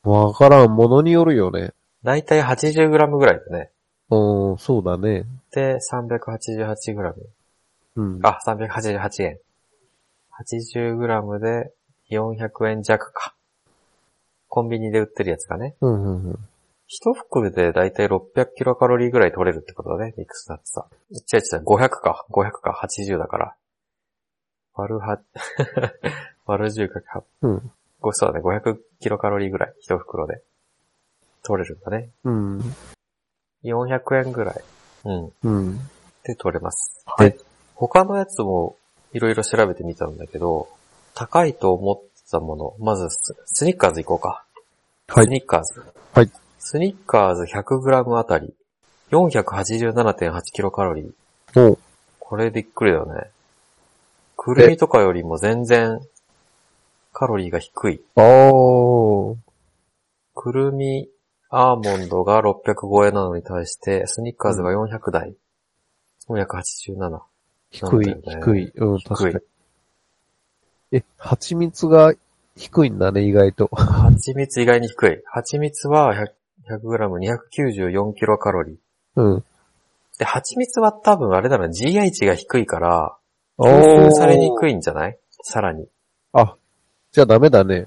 [0.03, 0.75] わからん。
[0.75, 1.73] ものによるよね。
[2.03, 3.71] だいたい 80g ぐらいだね。
[4.11, 5.25] うん、そうだね。
[5.53, 7.15] で、388g。
[7.97, 8.21] うん。
[8.23, 9.39] あ、388円。
[10.41, 11.73] 80g で
[12.11, 13.35] 400円弱か。
[14.49, 15.77] コンビニで売ってるやつがね。
[15.81, 16.39] うん、うん、うん。
[16.87, 20.87] 一袋でだいたい600キロカロリーぐらい取れるってことだね、ミックスナッツさ。
[21.11, 22.27] 違う違う、500か。
[22.31, 23.57] 500か、80だから。
[24.75, 25.21] 割るは、
[26.47, 27.25] 割る10かか。
[27.43, 27.73] うん。
[28.01, 30.43] ごそうだね、500キロカロリーぐらい、一袋で。
[31.45, 32.11] 取れるんだね。
[32.25, 32.61] うん。
[33.63, 34.65] 400円ぐらい。
[35.05, 35.33] うん。
[35.45, 35.79] うん。
[36.25, 37.05] で取れます。
[37.07, 37.39] はいで、
[37.75, 38.77] 他のやつも
[39.13, 40.69] いろいろ調べてみたんだけど、
[41.15, 44.45] 高いと思ってたもの、まずススニッカーズ行こうか。
[45.09, 45.85] はいスニッカーズ。
[46.15, 46.31] はい。
[46.59, 48.55] スニッカーズ 100g あたり、
[49.11, 51.71] 487.8キロカロリー。
[51.73, 51.79] お
[52.21, 53.31] これびっくりだよね。
[54.37, 56.01] くるみとかよりも全然
[57.13, 58.01] カロリーが低い。
[58.15, 59.37] おー。
[60.35, 61.09] くるみ、
[61.51, 65.35] アーモンドが605円なのに対して、スニッカーズが400台。
[66.29, 67.30] 487。
[67.71, 68.73] 低い、ね低い。
[68.75, 69.45] うん、確かに。
[70.93, 72.15] え、蜂蜜が
[72.57, 73.69] 低いんだね、意外と。
[73.73, 75.23] 蜂蜜意外に低い。
[75.25, 76.15] 蜂蜜は
[76.69, 78.77] 100g294 キロカロリー。
[79.17, 79.45] うん。
[80.19, 83.17] で、蜂蜜は多分あれだな、GI 値が低いから、
[83.57, 85.19] お吸収されにくいんじゃない？
[85.43, 85.87] さらに。
[86.33, 86.57] あ、
[87.13, 87.87] じゃあダメだね。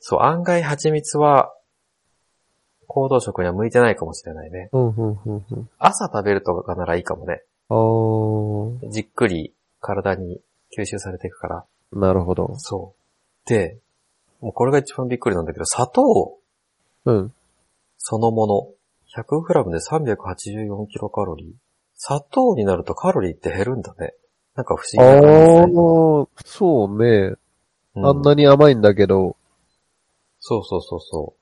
[0.00, 1.52] そう、案外蜂蜜は、
[2.86, 4.70] 行動食には向いてないかもしれないね。
[4.72, 5.68] うん、うん、うん、うん。
[5.78, 7.42] 朝食べるとかならいいかもね。
[7.68, 8.37] おー。
[8.84, 10.40] じっくり体に
[10.76, 11.64] 吸収されていくから。
[11.92, 12.54] なるほど。
[12.58, 12.94] そ
[13.46, 13.48] う。
[13.48, 13.78] で、
[14.40, 16.38] もうこれが一番びっくりなんだけど、砂糖
[17.04, 17.32] うん。
[17.98, 18.68] そのもの、
[19.16, 21.52] 100g で384キロカロリー。
[21.96, 24.14] 砂糖になるとカロリーって減るんだね。
[24.54, 27.34] なんか不思あ議な感じで、ー、そうね。
[27.96, 29.36] うんあんなに甘いんだけど、
[30.38, 31.38] そうそうそうそう。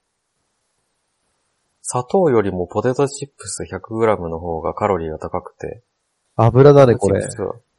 [1.83, 5.83] 砂糖よりもポテトチップス 100g の方がカロリーが高くて。
[6.37, 7.23] 油だね、これ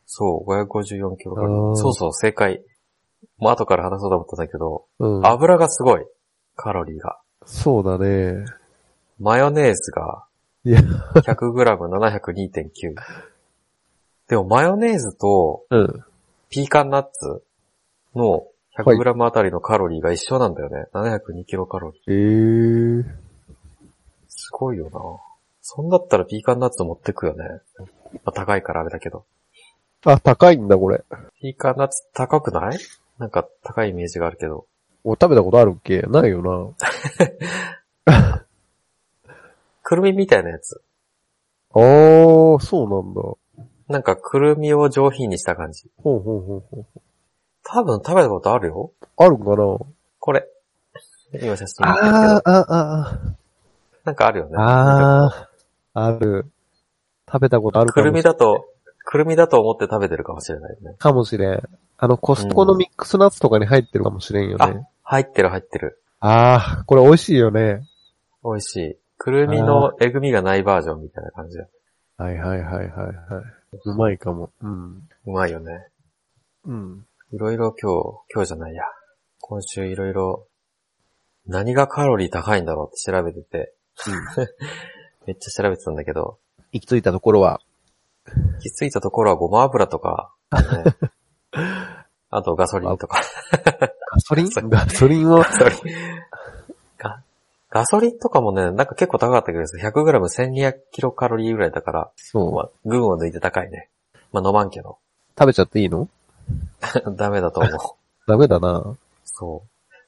[0.06, 1.76] そう、554キロカロ。
[1.76, 2.64] そうそう、正解。
[3.38, 5.26] もう後から話そうと思ったんだけど、うん。
[5.26, 6.06] 油がすごい。
[6.56, 7.20] カロリーが。
[7.46, 8.46] そうだね。
[9.20, 10.26] マヨネーズが
[10.64, 12.96] いや、100g702.9。
[14.28, 16.04] でもマヨネーズとうん。
[16.50, 17.44] ピーカンナッツ
[18.16, 20.86] の 100g あたりのカロリーが一緒なんだよね。
[20.94, 22.02] 702キロカロリー。
[22.08, 23.04] えー。
[24.28, 25.00] すごいよな。
[25.70, 27.44] そんだったらピーカンナッツ持ってくよね。
[28.14, 29.26] まあ、高いからあれだけど。
[30.06, 31.04] あ、高いんだ、これ。
[31.42, 32.78] ピーカンナッツ高くない？
[33.20, 34.66] なんか高いイメージがあるけど。
[35.04, 36.04] 俺食べたことあるっけ？
[36.04, 36.42] ないよ
[38.06, 38.34] な。
[39.84, 40.82] くるみみたいなやつ。
[41.74, 43.22] あー、そうなんだ。
[43.22, 43.38] ほ
[43.90, 45.88] なんかくるみを上品にした感じ。
[45.88, 46.86] うほうほうほう。
[47.66, 48.94] 多分食べたことあるよ。
[49.18, 49.78] あるんかな？
[50.20, 50.48] これ。
[51.34, 52.16] 今写真見てるけど。
[52.16, 52.66] あー、あ、
[53.12, 53.20] あ、
[54.06, 54.56] なんかあるよね。
[54.58, 55.47] あー、
[56.06, 56.46] ある。
[57.28, 58.68] 食べたことあるくるかもしみだと、
[59.04, 60.96] くるみだと思って食べてるかもしれないよね。
[60.98, 61.62] かもしれん。
[61.98, 64.88] あの、コストコのミックスナッツとかに入ってるかもしれんよね。
[65.04, 66.02] 入ってる入ってる。
[66.20, 67.82] あー、これ美味しいよね。
[68.44, 68.98] 美味しい。
[69.18, 71.68] くるみのえぐみがないバージョンみたいな感じだ。
[72.18, 73.16] はいはいはいはいはい。
[73.84, 74.52] うまいかも。
[74.62, 75.10] うん。
[75.26, 75.88] うまいよね。
[76.66, 77.06] うん。
[77.32, 78.84] いろいろ今日、今日じゃないや。
[79.40, 80.48] 今週いろいろ、
[81.46, 83.74] 何がカロリー高いんだろうって調べてて、
[85.28, 86.40] めっちゃ調べてたんだけど、
[86.72, 87.60] 行き着いたところは、
[88.26, 90.60] 行き着いたところはごま油とか、ね
[92.30, 93.22] あとガソリンとか。
[94.12, 94.50] ガソリン？
[94.70, 95.80] ガソリンを、ガソリン
[96.98, 97.22] ガ
[97.70, 102.54] ガソリンとかもね、なんか結構高かったけど、100g1200 キロカロリーぐらいだから、そう。
[102.54, 103.90] まあ、群を抜いて高いね。
[104.32, 104.98] まあ飲まんけど。
[105.38, 106.08] 食べちゃっていいの？
[107.16, 107.72] ダメだと思う。
[108.28, 108.96] ダメだな。
[109.26, 109.64] そ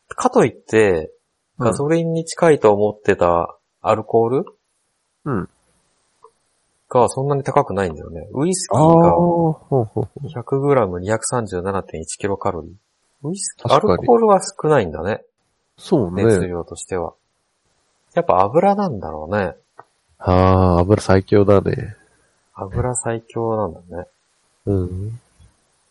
[0.10, 0.16] う。
[0.16, 1.12] かといって、
[1.58, 4.46] ガソリンに近いと思ってたアルコール
[5.30, 5.50] うん。
[6.90, 8.28] がそんなに高くないんだよね。
[8.34, 13.28] ウイスキーがほうほうほう 100g237.1 キロカロリー。
[13.28, 15.22] ウイスキー、アルコールは少ないんだね。
[15.78, 16.26] そうね。
[16.26, 17.14] 熱量としては。
[18.16, 19.54] やっぱ油なんだろうね。
[20.18, 21.96] あー、油最強だね。
[22.56, 24.08] 油最強なんだね。
[24.66, 25.20] うん。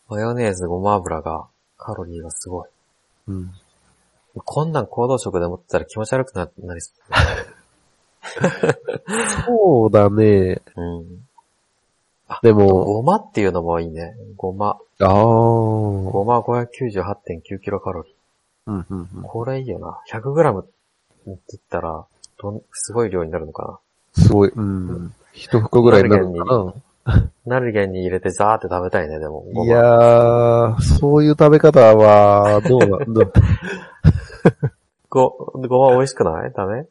[0.09, 1.47] マヨネーズ、ごま油が、
[1.77, 2.69] カロリーがすごい。
[3.29, 3.53] うん。
[4.35, 6.93] こんなん行動食で持ってたら気持ち悪くななりそ
[9.47, 10.61] そうだね。
[10.77, 10.81] う。
[10.81, 11.29] うん。
[12.43, 14.15] でも、ごまっていうのもいいね。
[14.37, 14.79] ごま。
[15.01, 16.11] あー。
[16.11, 18.15] ごま598.9キロカロリ
[18.67, 19.23] うんうんー。
[19.23, 19.99] これいいよな。
[20.13, 20.71] 100グラムって
[21.27, 22.05] 言ったら、
[22.41, 23.81] どん、すごい量になるのか
[24.19, 24.25] うん。
[24.25, 25.15] すごい、うん。
[25.33, 26.75] 一袋ぐらいになるのかな。
[27.47, 29.47] ナルゲンに入れてザーって食べたいね、でも。
[29.65, 33.25] いやー、そういう食べ方は、どうなんだ。
[35.09, 36.53] ご、ごま美味しくない？
[36.53, 36.87] ダメ？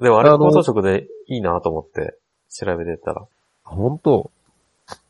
[0.00, 2.16] でもあれあの行動食でいいなと思って
[2.48, 3.26] 調べてたら。
[3.64, 4.30] 本当？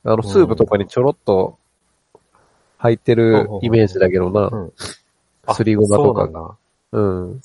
[0.04, 1.58] あの、スープとかにちょろっと
[2.78, 4.48] 入ってるイメージだけどな。
[4.48, 4.72] うん。
[5.54, 6.30] すりごまとかそ
[6.92, 7.42] うなん。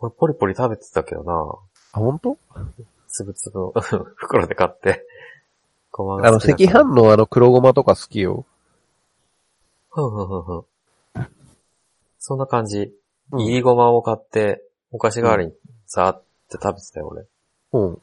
[0.00, 1.32] 俺ポリポリ食べてたけどな。
[1.92, 2.36] あ、本当？
[3.08, 3.72] つぶつぶの
[4.16, 5.06] 袋で買って。
[5.92, 8.46] ごまあの、赤飯のあの黒ごまとか好きよ。
[9.90, 10.64] ふんふんふんふん。
[12.18, 12.92] そんな感じ。
[13.30, 15.52] うんいりごまを買って、お菓子代わりに
[15.86, 16.22] ザーっ
[16.52, 17.26] て食べてたよ、俺。
[17.72, 18.02] うん。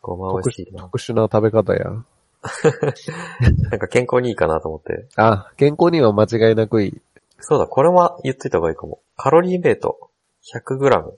[0.00, 0.82] ごま美味しいな。
[0.82, 2.04] 特殊な食べ方や。
[3.70, 5.06] なんか健康にいいかなと思って。
[5.16, 7.00] あ、健康には間違いなくいい。
[7.38, 9.00] そうだ、これも言っといた方がいいかも。
[9.16, 10.10] カロリーメイト。
[10.52, 11.12] 100g。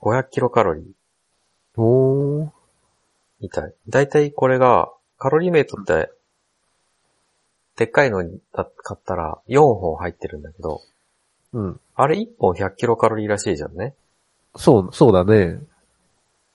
[0.00, 1.80] 500キロカロリー。
[1.80, 2.50] おー。
[3.40, 3.74] みたい。
[3.88, 6.10] だいたいこれが、カロリーメイトって、
[7.76, 10.80] でっかいのに買ったら4本入ってるんだけど、
[11.52, 11.80] うん。
[11.94, 13.94] あれ1本100キロカロリーらしいじゃんね。
[14.56, 15.60] そう、そうだね。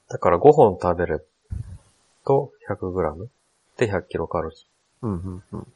[0.09, 1.27] だから5本食べる
[2.25, 3.29] と100グラム
[3.77, 4.59] で100キロカロリー。
[5.01, 5.67] うん、うん、うん。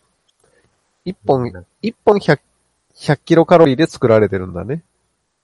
[1.05, 2.39] 一本、なん一本100、
[2.95, 4.83] 100キロカロリーで作られてるんだね。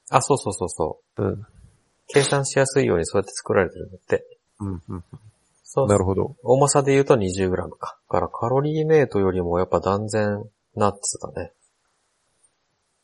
[0.10, 1.24] あ、そうそうそうそう。
[1.24, 1.46] うん。
[2.08, 4.26] 計算しやすいようにそうやって作られてるんだって。
[4.60, 5.04] うん、うん。
[5.64, 6.36] そうなるほど。
[6.44, 8.00] 重さで言うと 20g か。
[8.10, 10.44] だからカロリーメイトよりもやっぱ断然
[10.76, 11.52] ナッツだね。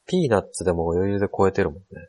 [0.08, 2.08] ピーナッツでも余裕で超えてるもんね。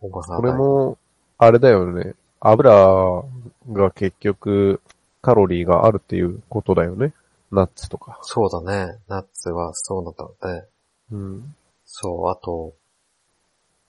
[0.00, 0.98] 重さがこれも、
[1.38, 2.14] あれだよね。
[2.40, 3.24] 油
[3.72, 4.80] が結局、
[5.22, 7.12] カロリーがあるっていうことだよね。
[7.50, 8.18] ナッツとか。
[8.22, 8.98] そうだね。
[9.08, 10.68] ナッツはそうだったので。
[11.12, 11.54] うん。
[11.84, 12.74] そう、あと、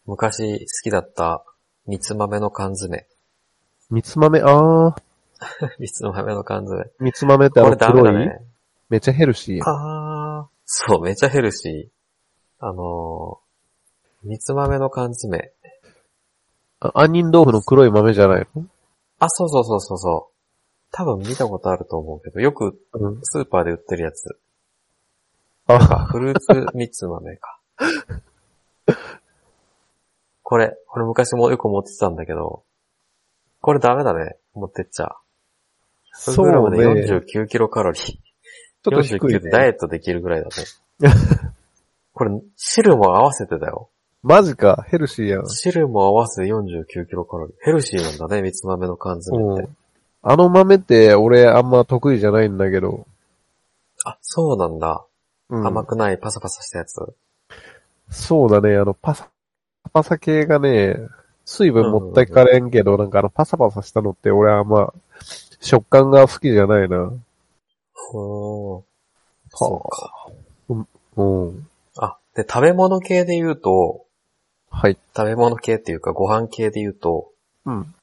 [0.05, 1.43] 昔好きだった
[1.85, 3.05] 三つ豆の缶詰。
[3.89, 4.95] 三つ豆、あー、
[5.79, 6.91] 三つ豆の缶詰。
[6.99, 8.41] 三つ豆ってあれ黒い、ね。
[8.89, 9.61] めっちゃヘルシー。
[9.63, 10.47] あー。
[10.65, 12.65] そう、めっちゃヘルシー。
[12.65, 15.51] あのー、三つ豆の缶詰。
[16.79, 18.65] あ杏仁豆腐の黒い豆じゃないの？
[19.19, 20.33] あ、そうそうそうそうそう。
[20.91, 23.19] 多分見たことあると思うけど、よくうん。
[23.23, 24.37] スーパーで売ってるやつ。
[25.67, 27.59] あ、フルーツ三つ豆か。
[30.43, 32.63] これ、これ昔もよく持ってたんだけど、
[33.59, 34.37] これダメだね。
[34.53, 35.17] 持ってっちゃ。
[36.13, 37.01] そう 100g ね。
[37.05, 38.03] で49キロカロリー。
[38.03, 38.17] ちょ
[38.89, 39.67] っと低い、49でダイね。
[39.67, 40.51] エットできるぐらいだね。
[42.13, 43.89] これ、汁も合わせてだよ。
[44.27, 45.47] マジか、ヘルシーやん。
[45.47, 47.55] 汁も合わせて49キロカロリー。
[47.61, 49.77] ヘルシーなんだね、三つ豆の缶詰ってうん。
[50.21, 53.07] あの豆って俺あんま得意じゃないんだけど。
[54.03, 55.05] あ、そうなんだ。
[55.49, 56.99] うん、甘くないパサパサしたやつ。
[58.09, 59.29] そうだね、あのパサ、
[59.93, 60.97] パサ系がね、
[61.45, 64.93] 水分持ってかれんけど、なんかあのパサパサしたのって俺はあんま
[65.61, 67.13] 食感が好きじゃないな。
[67.93, 68.83] ほー。
[69.51, 70.83] そうか。
[71.15, 71.67] うん。
[71.97, 74.06] あ、で、食べ物系で言うと、
[74.69, 74.97] はい。
[75.15, 77.31] 食べ物系っていうかご飯系で言うと、
[77.65, 77.95] うん。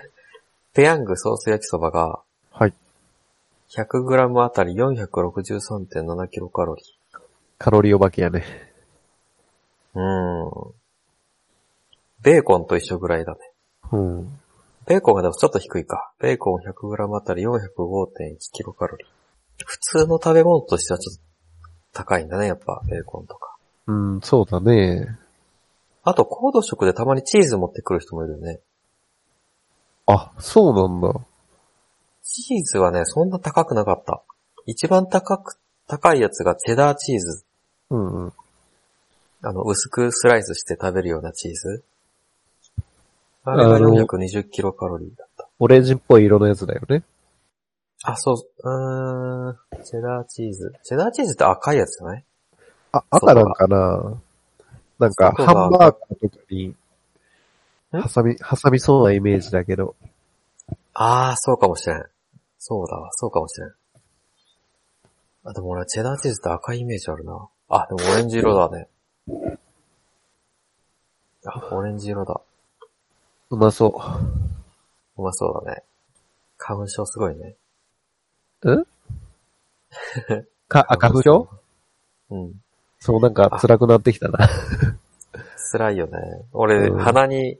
[0.74, 2.74] ペヤングソース焼きそばがはい。
[3.70, 6.82] 100g あたり463.7キロカロリ
[7.58, 8.44] カロリーお化けやね。
[9.94, 10.00] ー。
[10.00, 10.74] うーん。
[12.22, 13.38] ベーコンと一緒ぐらいだね。
[13.92, 14.40] うん。
[14.86, 16.12] ベーコンがでもちょっと低いか。
[16.20, 19.08] ベーコン 100g あたり405.1キロカロリー。
[19.64, 21.22] 普通の食べ物としてはちょっと
[21.92, 23.56] 高いんだね、やっぱ、ベーコンとか。
[23.86, 25.18] うん、そうだね。
[26.04, 28.60] あと、高度食でたまにチーズ持ってくる人もいるよね。
[30.06, 31.20] あ、そうなんだ。
[32.22, 34.22] チーズはね、そんな高くなかった。
[34.66, 37.44] 一番高く、高いやつがチェダーチーズ。
[37.90, 38.32] うんうん。
[39.42, 41.84] あの、薄くスライスして食べるようなチーズ。
[43.44, 45.48] あれがあの420キロカロリーだった。
[45.58, 47.02] オレンジっぽい色のやつだよね。
[48.02, 50.74] あ、そう、うーん、チェダーチーズ。
[50.82, 52.24] チェダーチーズって赤いやつじゃない？
[52.92, 54.20] あ、赤なんかな
[54.98, 56.76] なんか、ハンバーガーとかに、ん
[57.92, 59.94] 挟み、挟みそうなイメージだけど。
[60.94, 62.04] あー、そうかもしれん。
[62.58, 63.72] そうだわ、そうかもしれん。
[65.44, 67.48] あ、でも俺、チェダーチーズって赤いイメージあるな。
[67.68, 68.88] あ、でもオレンジ色だね。
[71.46, 72.40] あ、オレンジ色だ。
[73.50, 75.82] うまそうまそうだね。
[76.56, 77.56] 花粉症すごいね。
[78.62, 78.76] う。
[78.80, 78.86] ん
[80.68, 81.48] か、あ、花粉症？
[82.30, 82.63] うん。
[83.04, 84.48] そう、なんか辛くなってきたな。
[85.72, 86.12] 辛いよね。
[86.54, 87.58] 俺、うん鼻に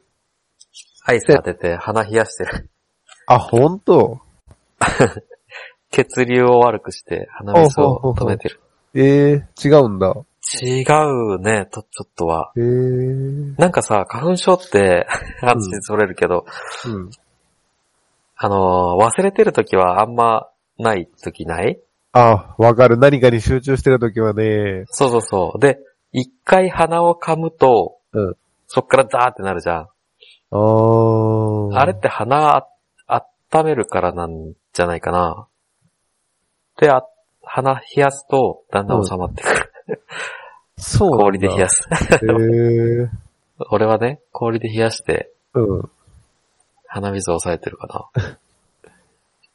[1.04, 2.70] アイス当てて鼻冷やしてる。
[3.26, 4.22] あ、ほんと
[5.90, 8.60] 血流を悪くして鼻水を止めてる。
[8.94, 10.14] ええー、違うんだ。
[10.62, 10.82] 違
[11.36, 12.52] うね、と、ちょっとは。
[12.56, 13.60] ええー。
[13.60, 15.06] なんかさ、花粉症って、
[15.42, 16.46] 話それるけど、
[16.86, 17.10] うん。
[18.36, 21.78] あのー忘れてる時はあんまない時ない？
[22.14, 22.96] あ、わかる。
[22.96, 25.58] 何かに集中してるときはね、そうそうそう。
[25.58, 25.78] で、
[26.12, 28.34] 一回鼻を噛むと、うん
[28.66, 29.88] そっからザーってなるじゃん。
[30.50, 31.76] あー。
[31.76, 32.66] あれって鼻あ、
[33.52, 35.46] 温めるからなんじゃないかな。
[36.80, 37.02] で、あ、
[37.42, 40.02] 鼻冷やすと、だんだん収まってくる。
[40.76, 41.24] そうなんだ。
[41.24, 41.88] 氷で冷やす。
[41.90, 43.08] へえ。
[43.70, 45.90] 俺はね、氷で冷やして、うん。
[46.86, 48.38] 鼻水を抑えてるかな。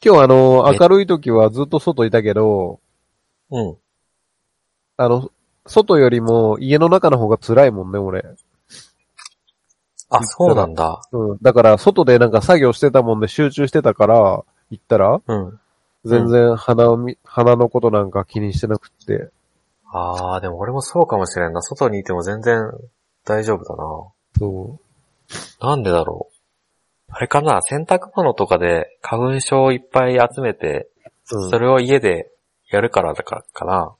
[0.04, 2.80] 今日あの、明るい時はずっと外いたけど、
[3.52, 3.78] うん。
[4.98, 5.30] あの、
[5.66, 8.24] 外よりも家の中の方が辛いもんね、俺。
[10.10, 11.02] あ、そうなんだ。
[11.12, 11.38] うん。
[11.42, 15.60] だから、外でなんか作業してたもんで集中してたから、行ったら、うん。
[16.06, 19.30] 全然鼻をみ、鼻のことなんか気にしてなくって。
[19.92, 21.62] あー、でも俺もそうかもしれんな。
[21.62, 22.72] 外にいても全然
[23.26, 23.84] 大丈夫だな。
[24.38, 24.80] そ
[25.62, 26.39] なんでだろう。
[27.12, 30.90] あれかな洗濯物とかで花粉症をいっぱい集めて、
[31.32, 31.44] う。
[31.44, 31.50] うん。
[31.50, 32.32] それを家で
[32.72, 33.96] やるからだからかな。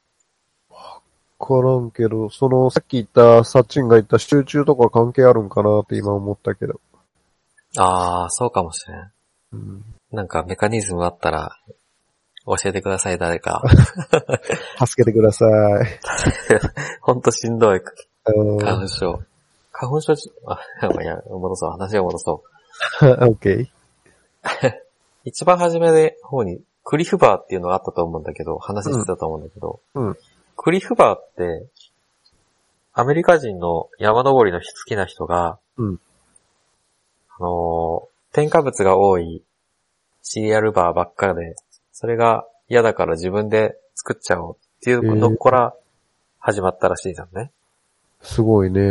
[1.40, 6.82] からんけど、その、さっき言った、サッチンが言った集中とか関係あるんかなって今思ったけど。
[7.78, 9.12] ああ、そうかもしれん。
[9.54, 9.86] うん。
[10.12, 11.56] なんかメカニズムあったら、
[12.46, 13.64] 教えてください、誰か。
[14.86, 15.50] 助けてください。
[17.02, 17.82] ほんとしんどい。
[18.26, 18.58] うん。
[18.58, 19.20] 花粉症。
[19.72, 20.60] 花粉症じ、あ、
[21.02, 21.72] いや、戻そう。
[21.72, 22.49] 話を戻そう。
[23.02, 23.68] オッケー。
[25.26, 30.18] 一番初めで方に、クリフバーっていうのがあったと思うんだけど、話してたと思うんだけど、うん。
[30.56, 31.68] クリフバーって、
[32.94, 36.00] アメリカ人の山登りの好きな人が、うん。
[37.38, 39.44] あのー添加物が多い
[40.22, 41.56] シリアルバーばっかで、
[41.92, 45.74] それが嫌だから自分で作っちゃおうっていうのから
[46.38, 47.52] 始まったらしいじゃんね。
[48.22, 48.82] すごいね。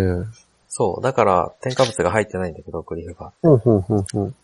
[0.79, 1.03] そう。
[1.03, 3.49] だから添加物が入ってないんだけど、クリフバー。
[3.49, 4.35] ほうほうほうほう。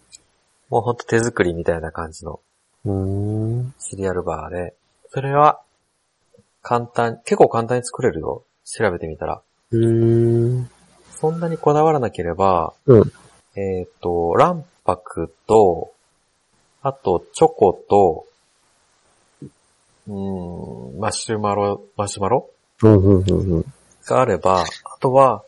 [0.68, 2.40] もうほんと手作りみたいな感じの
[2.84, 3.74] うーん。
[3.78, 4.74] シリアルバーで、
[5.10, 5.60] それは
[6.60, 8.42] 簡単、結構簡単に作れるよ。
[8.64, 9.42] 調べてみたら。
[9.72, 10.66] へー。
[11.12, 13.12] そんなにこだわらなければ、うん。
[13.54, 15.92] えっ、と、卵白と、
[16.82, 18.26] あと、チョコと、
[20.08, 22.50] うーん、マシュマロ、マシュマロ
[22.82, 23.64] うん、うん、うん、うん。
[24.04, 24.64] があれば、あ
[24.98, 25.44] とは、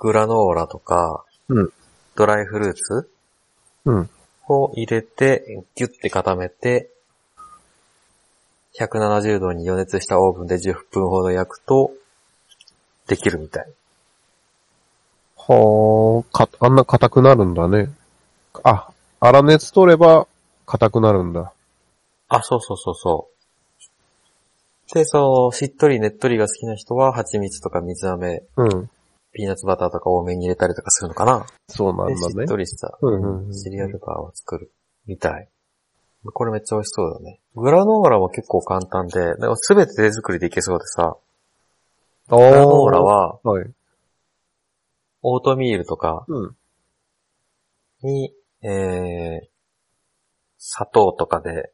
[0.00, 1.72] グラノーラとか、うん。
[2.16, 3.10] ドライフルーツ
[3.84, 4.10] うん。
[4.48, 6.90] を入れて、ギュッて固めて、
[8.78, 11.92] 170度に予熱したオーブンで10分ほど焼くと、
[13.06, 13.66] できるみたい。
[15.36, 17.90] はあ、か、あんな硬くなるんだね。
[18.64, 18.88] あ、
[19.20, 20.26] 粗熱取れば
[20.64, 21.52] 硬くなるんだ。
[22.28, 23.28] あ、そうそうそうそ
[24.90, 24.94] う。
[24.94, 28.90] で、そう、しっとりねっとりが好きな人は、蜂蜜とか水飴、うん。
[29.32, 31.46] ピーナッツバターとか多めに入れたりとかするのかな。
[31.68, 32.46] そうなんで、しっだね。
[32.46, 34.72] とりした、うんうんうんシリアルバーを作る。
[35.06, 35.48] みたい。
[36.24, 37.40] これめっちゃ美味しそうだね。
[37.54, 41.16] グラノーラも結構簡単で、すべて手作りでいけそうでさ、
[42.28, 43.70] あグラノーラは、はい。
[45.22, 46.56] オートミールとかうん。
[48.02, 49.48] に、えー、
[50.58, 51.72] 砂糖とかで、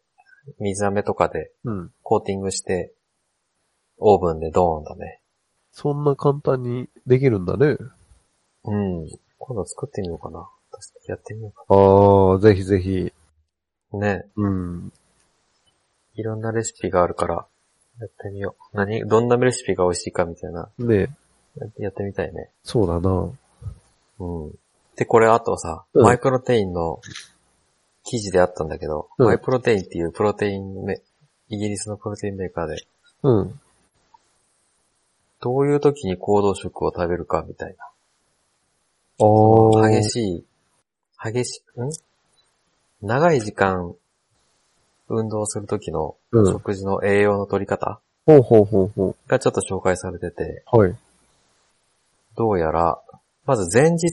[0.61, 1.91] 水飴とかでうん。
[2.03, 2.93] コーティングして、
[3.99, 5.21] オーブンでドーンだね。
[5.79, 7.77] そんな簡単にできるんだね。
[8.65, 9.07] うん。
[9.37, 10.49] 今度作ってみようかな。
[11.07, 13.13] やってみようかああ、ぜひぜひ。
[13.93, 14.01] な。
[14.01, 14.25] ね。
[14.37, 14.91] うん。
[16.15, 17.47] いろんなレシピがあるから、
[18.01, 18.77] やってみよう。
[18.77, 19.07] 何？
[19.07, 21.15] どんなレシピが美味しいかみたいな、ね
[21.59, 22.49] ややってみたいね。
[22.65, 23.31] そうだな。
[24.19, 24.53] うん。
[24.97, 27.03] で、これあとさ、うんマイプロテインの
[28.03, 31.03] 記事であったんだけど、うんマイプロテインっていうプロテインメ、
[31.51, 32.77] イギリスのプロテインメーカーで、
[33.23, 33.61] うん。
[35.41, 37.77] どういう時に行動食を食べるかみたい
[39.21, 39.81] ああ。
[39.81, 39.91] な。
[39.91, 40.45] 激しい、
[41.23, 41.91] 激し、ん？
[43.07, 43.95] 長い時間
[45.09, 46.47] 運動する時のうん。
[46.53, 50.79] 食事の栄養の取り方ほうほうほうほがちょっと紹介されてて、う。
[50.79, 50.97] はい。
[52.37, 53.01] どうやら、
[53.45, 54.11] まず前日、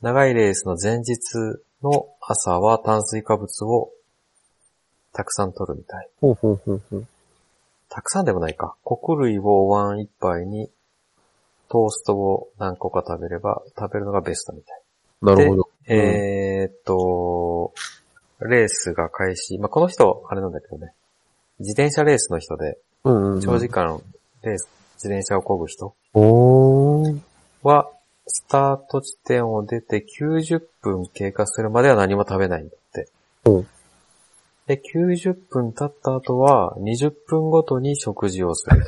[0.00, 1.18] 長いレースの前日
[1.82, 3.90] の朝は炭水化物を
[5.12, 6.08] たくさん取るみたい。
[6.20, 7.06] ほうほうほうほう。
[7.90, 8.76] たくさんでもないか。
[8.84, 10.70] 穀類をお椀一杯に、
[11.68, 14.80] トーストを何個か食べれば、食べるのがベストみたい。
[15.22, 15.68] なるほど。
[15.86, 17.72] えーっと、
[18.40, 19.58] レースが開始。
[19.58, 20.92] まあ、この人、あれなんだけどね。
[21.58, 23.40] 自転車レースの人で、うんうんうん。
[23.40, 24.00] 長時間
[24.44, 25.94] レース、自転車を漕ぐ人。
[27.62, 27.90] は、
[28.28, 33.08] スタート地点を出て90分経過するまでは何も食べないんだって。
[33.46, 33.66] うん
[34.70, 38.86] で、90分経った後は20分ごとに食事をする。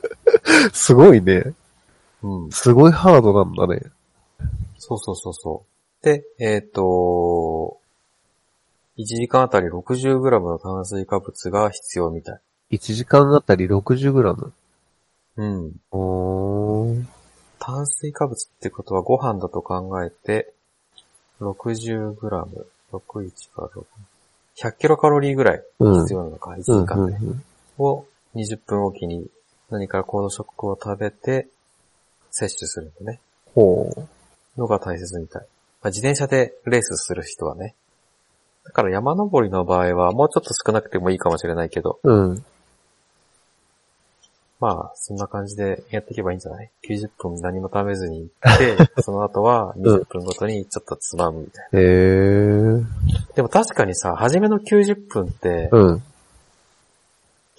[0.72, 1.52] すごいね。
[2.22, 2.50] うん。
[2.50, 3.82] すごいハードなんだね。
[4.78, 5.66] そうそうそうそ
[6.00, 6.04] う。
[6.06, 7.76] で、えっ、と、
[8.96, 12.36] 1時間あたり 60g の炭水化物が必要みた
[12.70, 12.76] い。
[12.78, 14.52] 1時間あたり 60g。
[15.36, 15.72] うん。
[15.90, 17.04] おー。
[17.58, 20.54] 炭水化物ってことはご飯だと考えて、
[21.40, 23.84] 60g、61から6、
[24.56, 26.00] 100キロカロリーぐらいうん。
[26.02, 27.12] 必要なのか、1うん時間で。
[27.14, 27.44] うん
[27.78, 29.26] を20分おきに
[29.70, 31.48] 何か行動食を食べて
[32.30, 33.20] 摂取するのね。
[33.54, 34.60] ほう。
[34.60, 35.42] のが大切みたい。
[35.82, 37.74] まあ、自転車でレースする人はね。
[38.64, 42.44] だから山登りの場合はもうちょっと少なくてもいいかもしれないけど、うん。
[44.60, 51.80] まあ、そんな感じでやっていけばいいんじゃない ?90 分何も食べずに行って、 その後は20分ごとにちょっとつまむみたいな。
[51.80, 52.84] へー。
[53.34, 56.02] でも確かにさ、初めの90分って、うん。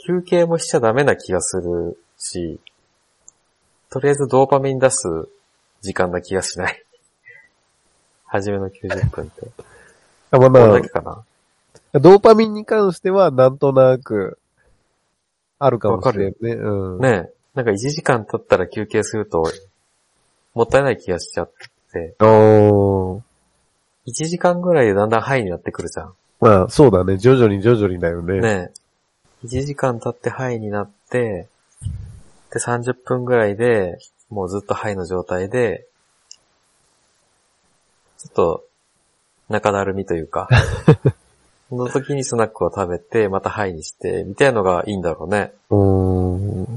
[0.05, 2.59] 休憩もしちゃダメな気がするし、
[3.89, 5.07] とりあえずドーパミン出す
[5.81, 6.83] 時間な気がしない。
[8.25, 9.47] 初めの90分って。
[10.31, 11.23] あまあまだけかな
[11.93, 14.39] あ、ドーパミンに関してはなんとなく
[15.59, 16.53] あるかもしれんね。
[16.53, 16.99] うん。
[16.99, 17.33] ねえ。
[17.53, 19.43] なんか1時間経ったら休憩すると、
[20.53, 21.51] もったいない気がしちゃっ
[21.91, 23.30] て、おー。
[24.07, 26.13] 1時間ぐらいでだんだんハイになってくるじゃん。
[26.39, 27.17] まあ、そうだね。
[27.17, 28.41] 徐々に徐々にだよね。
[28.41, 28.71] ね
[29.43, 29.45] え。
[29.45, 31.47] 1時間経ってハイになって、
[32.51, 33.97] で、30分ぐらいで、
[34.29, 35.85] もうずっとハイの状態で、
[38.17, 38.63] ちょっと、
[39.49, 40.47] 中だるみというか、
[41.69, 45.53] その時にスナックを食べて、またハイにして、みたいなのがいいんだろうね。
[45.69, 46.67] おー。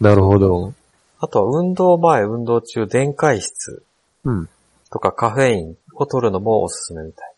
[0.00, 0.72] なるほど。
[1.18, 3.84] あとは運動前、運動中、電解質
[4.24, 4.48] うん。
[4.90, 7.34] とかカフェインを取るのもおすすめみたい。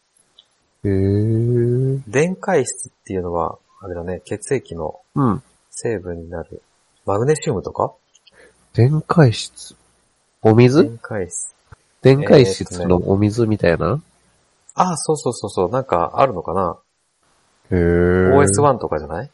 [0.84, 2.02] へー。
[2.06, 5.42] 電解質っていうのは、あれだね、血液のうん。
[5.70, 6.62] 成分になる、
[7.06, 7.92] マグネシウムとか？
[8.74, 9.74] 電解質。
[10.42, 10.82] お水？
[10.84, 11.54] 電解質。
[12.02, 14.00] 電解質のお水みたいな？
[14.74, 16.78] ああ、そうそうそうそう、なんかあるのかな、
[17.70, 18.32] へー。
[18.34, 19.30] ?OS1 とかじゃない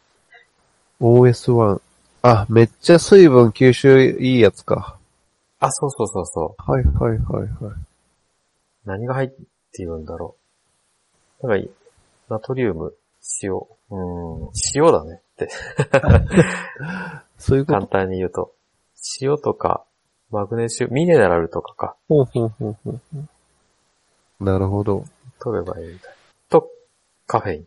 [1.00, 1.80] ？OS1。
[2.22, 4.96] あ、めっちゃ水分吸収いいやつか。
[5.60, 6.70] あ、そうそうそうそう。
[6.70, 7.74] はいはいはいはい。
[8.88, 10.36] 何が入っているんだろ
[11.42, 11.46] う。
[11.46, 11.70] なんかい、
[12.30, 12.94] ナトリウム、
[13.42, 13.52] 塩。
[13.52, 15.48] うーん、塩だねって、
[17.36, 17.78] そういうこと？
[17.80, 18.54] 簡単に言うと。
[19.20, 19.84] 塩とか、
[20.30, 22.98] マグネシウム、ミネラルとかか、ほうほうほうほ
[24.40, 24.44] う。
[24.44, 25.04] なるほど。
[25.40, 26.14] 取ればいいみたい。
[26.48, 26.70] と、
[27.26, 27.66] カフェイン。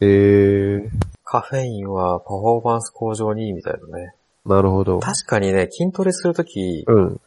[0.00, 0.90] えー、
[1.24, 4.14] カフェインはパフォーマンス向上にいいみたいだね。
[4.46, 5.00] なるほど。
[5.00, 7.20] 確かにね、筋トレするとき、うん。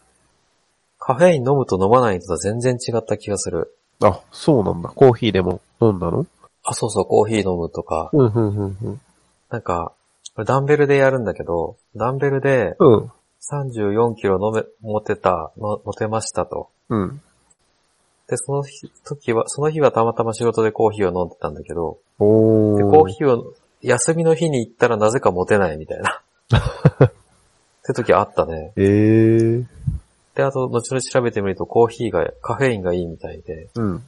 [1.08, 3.78] カフェイン飲むと飲まないのとは全然違った気がする。
[4.02, 4.90] あ、そうなんだ。
[4.90, 6.26] コーヒーでも飲んだの？
[6.64, 9.02] あ、そうそう、コーヒー飲むとか、うん、うん、うん、うん。
[9.52, 9.94] なんか、
[10.48, 13.12] ダンベルでやるんだけど、ダンベルでうん。
[13.52, 16.70] 34キロ飲め、持てた、の持てましたと。
[16.90, 17.22] うん。
[18.28, 23.54] で、その日、時は、その日はたまたま仕事でコーヒーを飲んでたんだけど、おで、コーヒーを
[23.84, 26.24] 休みの日に行ったらなぜか持てないみたいな。
[27.06, 27.12] っ
[27.86, 28.74] て時あったね。
[28.76, 29.66] えー。
[30.36, 34.04] で、あと、後々調べてみるとコーヒーが、カフェインがいいみたいで、うん。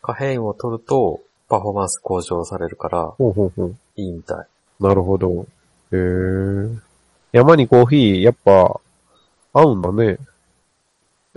[0.00, 3.76] カフェインを取ると、パフォーマンス向上されるから、ほうほうほう。
[3.96, 4.46] いいみたい。
[4.82, 5.46] なるほど。
[5.90, 6.78] えー。
[7.32, 8.80] 山にコーヒー、やっぱ、
[9.52, 10.18] 合うんだね。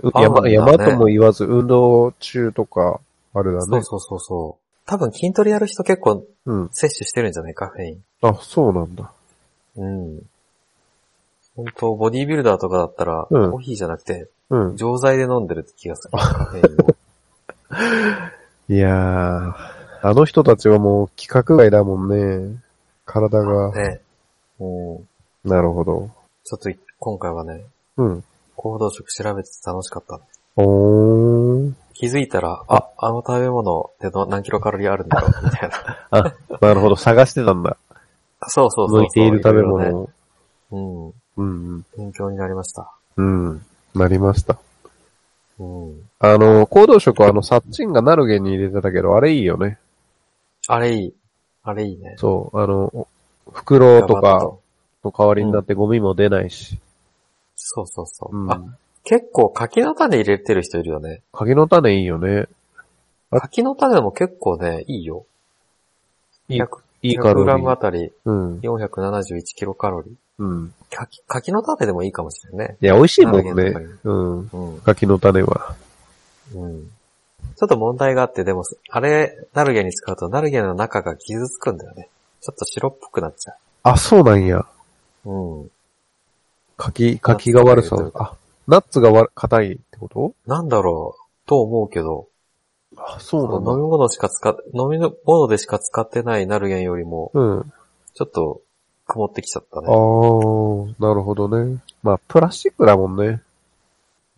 [0.02, 3.00] う合うんだね山、山とも言わず、運動中とか、
[3.34, 3.60] あれだね。
[3.66, 4.62] そうそうそうそう。
[4.86, 6.68] 多分筋トレやる人結構うん。
[6.70, 7.54] 摂取してるんじゃない？
[7.54, 8.04] カフェイン。
[8.22, 9.10] あ、そうなんだ。
[9.76, 10.20] うん。
[11.56, 14.76] 本当ボディービルダーとかだったら、うんコーヒーじゃなくて、うん。
[14.76, 16.18] 錠剤で飲んでるって気がする。
[16.18, 16.96] カフェインを。
[18.68, 19.54] いやー、
[20.02, 22.08] あの人たちはもう規格外だもん
[22.50, 22.60] ね。
[23.04, 23.72] 体が。
[23.72, 24.00] ね。
[24.60, 25.48] うん。
[25.48, 26.10] なるほど。
[26.44, 27.64] ちょっとい今回はね、
[27.96, 28.24] うん。
[28.54, 30.20] 行動食調べてて楽しかった。
[30.56, 31.72] おー。
[31.94, 36.06] 気づいたら、あ、あの食べ物っての何キロカロリーあるんだろう、みたいな。
[36.10, 36.96] あ、なるほど。
[36.96, 37.76] 探してたんだ。
[38.48, 39.00] そうそうそうそう。
[39.00, 40.10] 向いている食べろいろね物を。
[41.06, 41.14] うん。
[41.36, 42.90] うん勉強になりました。
[43.16, 43.50] うん。
[43.50, 43.66] うん。
[43.94, 44.58] なりました。
[45.58, 46.02] うん。
[46.18, 49.78] あの、行動食はあの、サッチンがナルゲに入れてたけど、あれいいよね。
[50.68, 51.14] あれいい。
[51.62, 52.14] あれいいね。
[52.18, 52.58] そう。
[52.58, 53.08] あの、
[53.52, 54.52] 袋とか
[55.04, 56.78] の代わりになってゴミも出ないし。
[57.56, 58.36] そうそうそう。
[58.36, 58.52] うん。
[58.52, 58.62] あ、
[59.04, 61.22] 結構柿の種入れてる人いるよね。
[61.32, 62.46] 柿の種いいよね。
[63.30, 65.26] あ柿の種も結構ね、いいよ。
[66.48, 66.68] いい100
[67.02, 67.76] いいカロリグラムあー。
[67.76, 68.58] たりうん。
[68.60, 70.10] 471キロカロリー。
[70.10, 70.18] うん。
[70.38, 72.76] 柿、柿の種でもいいかもしれないね。
[72.80, 73.74] いや、美味しいもんね。
[74.04, 74.38] うん。
[74.40, 74.80] うん。
[74.80, 75.74] 柿の種は。
[76.54, 76.90] うん。
[77.56, 82.10] ちょっと問題があって、でも、あれ、ナルゲに使うと、ナルゲの中が傷つくんだよね。
[82.40, 84.66] ちょっと白っぽくなっちゃあ、そうなんや。
[85.24, 85.30] う。
[85.30, 85.70] うん。
[86.76, 88.10] 柿、柿が悪さナッツ。
[88.12, 90.34] があ、ナッツがわ、硬いってこと？
[90.46, 92.28] なんだろう、と思うけど、
[92.96, 93.72] あ、そうなんだ。
[93.72, 97.72] 飲み物しか使っ、飲み物でしか使ってないナルゲンよりも、うん。
[98.14, 98.60] ちょっと、
[99.06, 99.88] 曇ってきちゃったあね。
[99.88, 101.78] ー、なるほどね。
[102.02, 103.42] まあ、プラスチックだもんね。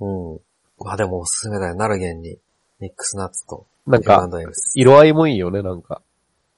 [0.01, 0.41] うん。
[0.79, 2.39] まあでもおすすめだよ、ナルゲンに。
[2.81, 3.67] ミックスナッツと。
[3.87, 6.03] なんか、M&M's 色合いもいいよね、なんか。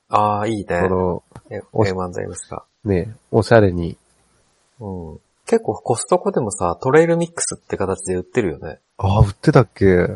[0.08, 1.22] ああ、いいねこ。
[1.48, 2.64] M&M's が。
[2.84, 3.96] ね、おしゃれに。
[4.80, 5.20] うん。
[5.46, 8.78] 結構コストコでもさ、トレイルミックスって形で売ってるよね。
[8.98, 10.06] あ、売ってたっけ？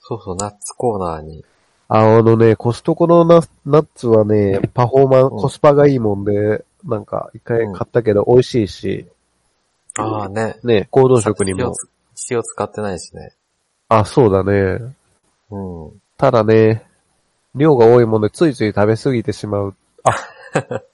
[0.00, 1.44] そうそう、ナッツコーナーに。
[1.88, 9.06] あのね、コストコのナナッツはね、パフォーマン、うんコスパがいいもんで、なんか、一回買ったけど美味しいし、
[9.98, 10.56] ああね。
[10.62, 11.72] ね、行動食にも。
[12.30, 13.32] 塩使ってないしね。
[13.88, 14.94] あ、そうだね。
[15.50, 16.02] うん。
[16.18, 16.84] ただね、
[17.54, 19.74] 量が多いもんでついつい食べ過ぎてしまう。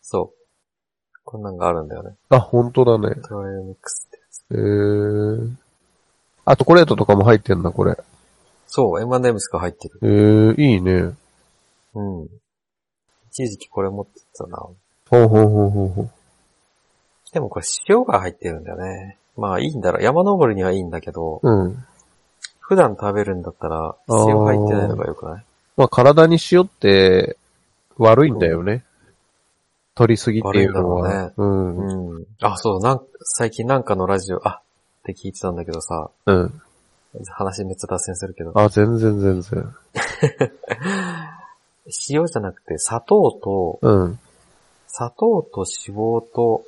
[0.00, 1.18] そう。
[1.24, 2.14] こんなんがあるんだよね。
[2.30, 3.16] あ、本当だね。
[3.22, 4.44] トレイルミックスってやつ。
[4.52, 5.54] えー。
[6.44, 7.96] あ、チョコレートとかも入ってんだ、これ。
[8.66, 9.98] そう、M&M's が入ってる。
[10.02, 11.14] えー、いいね。
[11.94, 12.28] うん。
[13.44, 14.56] 一時期これ持ってたな。
[14.56, 14.76] ほう
[15.10, 16.10] ほうほうほうほう。
[17.32, 19.18] でもこれ塩が入ってるんだよね。
[19.36, 20.02] まあいいんだろう。
[20.02, 21.84] 山登りにはいいんだけど、うん。
[22.60, 23.94] 普段食べるんだったら
[24.26, 25.44] 塩入ってないのが良くない？
[25.76, 27.36] まあ体に塩って
[27.98, 28.84] 悪いんだよね。
[29.94, 31.00] 取りすぎっていうのは。
[31.02, 32.16] 悪いんだろうん。
[32.16, 32.26] うん。
[32.40, 36.62] あ、そう、なん、最近なんかのラジオ、あ、って聞いてたんだけどさ、うん。
[37.30, 39.74] 話めっちゃ脱線するけど、あ、全然全然。
[42.08, 44.18] 塩じゃなくて砂糖と、うん。
[44.88, 46.64] 砂糖と脂肪と、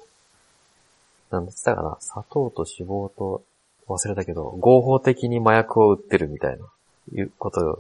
[1.31, 1.97] なんだったかな？
[2.01, 3.43] 砂糖と脂肪と、
[3.89, 6.67] 忘れたけど、合法的に麻薬を売ってるみたいな、
[7.15, 7.79] いうことを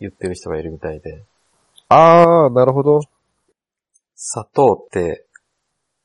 [0.00, 1.22] 言ってる人がいるみたいで、
[1.90, 3.00] あー、なるほど。
[4.16, 5.26] 砂糖って、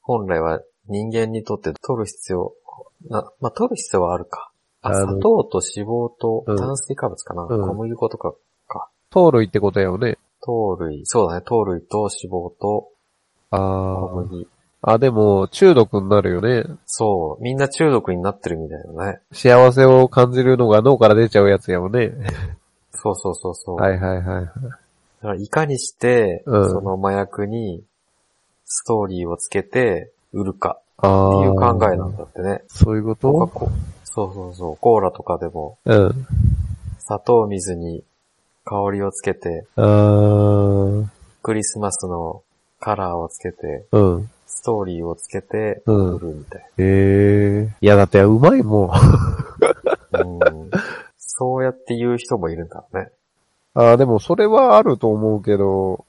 [0.02, 2.54] 本来は人間にとって取る必要、
[3.10, 4.52] な、まあ、取る必要はあるか。
[4.82, 8.34] あ、砂糖と脂肪とうん炭水化物かな、うん小麦粉とか
[8.68, 8.90] か。
[9.10, 10.18] 糖類ってことやよね。
[10.46, 12.90] 糖類、そうだね、糖類と脂肪と
[13.52, 13.60] あー。
[14.10, 14.48] 小麦。
[14.82, 16.66] あ、でも、中毒になるよね。
[16.86, 19.22] そう、みんな中毒になってるみたいだね。
[19.32, 22.12] 幸せを感じるのが脳から出ちゃうやつやもんね。
[22.92, 23.76] そうそうそうそう。
[23.78, 24.46] はいはいはい。
[24.46, 27.82] だからいかにして、うんその麻薬に
[28.66, 30.80] ストーリーをつけて売るか。
[30.98, 31.10] ってい
[31.48, 32.62] う考えなんだってね。
[32.68, 33.72] そういうこと？
[34.06, 34.78] そうそうそう。
[34.78, 36.28] コーラとかでもうん。
[37.00, 38.04] 砂糖水に
[38.66, 41.08] 香りをつけて、あー。
[41.42, 42.44] クリスマスの
[42.80, 44.30] カラーをつけて、うん。
[44.46, 47.76] ストーリーをつけてうん売るみたいへえ。
[47.82, 48.90] いやだってうまいもん。
[50.12, 50.22] な。
[50.24, 50.72] うん、
[51.18, 53.12] そうやって言う人もいるんだろうね。
[53.74, 56.06] あー、でもそれはあると思うけど、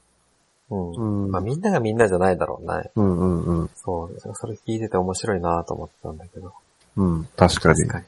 [0.69, 0.91] うん。
[0.91, 1.31] うん。
[1.31, 2.91] まあみんながみんなじゃないだろうね。
[2.95, 3.69] うんうんうん。
[3.75, 4.19] そう。
[4.33, 6.53] それ聞いてて面白いなと思ったんだけど。
[6.97, 7.75] うん、確かに。
[7.79, 8.05] 確かに。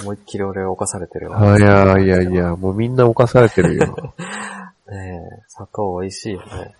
[0.00, 1.52] 思いっきり俺を犯されてるわ。
[1.52, 4.14] あいやいやいや、もうみんな犯されてるよ。
[4.90, 6.74] ねえ、砂糖美味しいよね。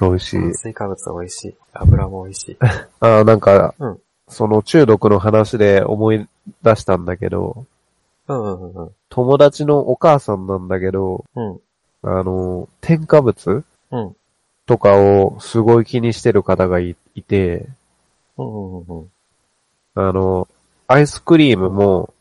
[0.00, 0.40] 美味しい。
[0.40, 1.56] 炭水化物美味しい。
[1.72, 2.56] 油も美味しい。
[3.00, 6.28] あーなんか、うんその中毒の話で思い
[6.62, 7.64] 出したんだけど、
[8.28, 11.60] うんうんうん友達のお母さんなんだけど、うん。
[12.02, 14.16] あの、添加物うん。
[14.66, 17.66] とかをすごい気にしてる方がいいて、
[18.36, 19.10] うんうんうん
[19.94, 20.46] あの、
[20.88, 22.12] アイスクリームも、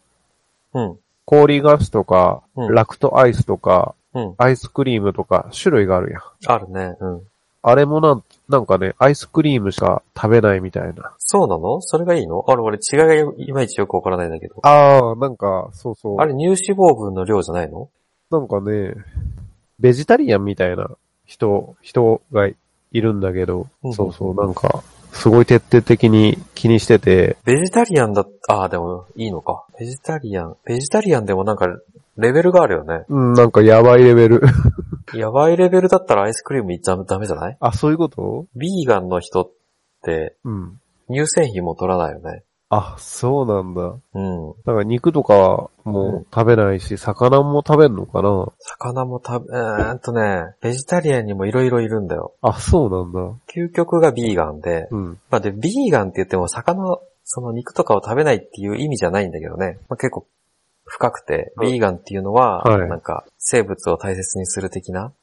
[0.74, 1.00] うん。
[1.26, 4.36] 氷菓子とか、うんラクトアイスとか、うん。
[4.38, 6.22] アイスクリームとか、種類があるやん。
[6.46, 6.96] あるね。
[7.00, 7.22] うん。
[7.64, 11.14] あれもなん、なんかね、アイスクリームしか食べないみたいな。
[11.18, 11.82] そうなの？
[11.82, 12.46] それがいいの？
[12.48, 14.56] あれ、俺違いがいまいちよくわからないんだけど。
[14.64, 16.18] ああ、なんか、そうそう。
[16.20, 17.90] あれ、乳脂肪分の量じゃないの？
[18.32, 18.94] なんかね、
[19.80, 20.90] ベジタリアンみたいな
[21.26, 22.56] 人、人がい
[22.94, 29.66] るんだけど、うんそうそう、なんか、すごい徹底的に気にしてて、ベジタリアンだ、ああ、でもいいのか。
[29.80, 30.56] ベジタリアン。
[30.66, 31.68] ベジタリアンでもなんか、
[32.18, 33.06] レベルがあるよね。
[33.10, 34.42] うん、なんかやばいレベル。
[35.14, 37.58] やばいレベルだったらアイスクリームいっちゃダメじゃない？
[37.60, 38.46] あ、そういうこと？
[38.56, 39.52] ビーガンの人っ
[40.04, 40.80] て、うん。
[41.10, 42.44] 乳製品も取らないよね。
[42.70, 43.96] あ、そうなんだ。
[44.14, 44.54] うん。
[44.66, 48.48] なんか肉とかも食べないし、魚も食べんのかな？
[48.60, 52.34] 魚も食べ、えーっとね、ベジタリアンにもいろいろいるんだよ。
[52.42, 53.20] あ、そうなんだ。
[53.54, 55.20] 究極がビーガンで、うん。
[55.30, 59.80] まあで、ビーガンって言っても魚、その肉とかを食べないっていう意味じゃないんだけどね。
[59.88, 60.28] まあ、結構
[60.86, 65.14] 深くて、うんビーガンっていうのは、はいなんか生物を大切にする的な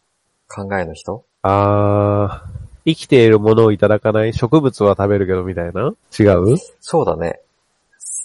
[0.49, 5.93] 考えの人あー、生きているものをいただかない植物は食べるけどみたいな？
[6.19, 6.57] 違う？
[6.81, 7.41] そうだね。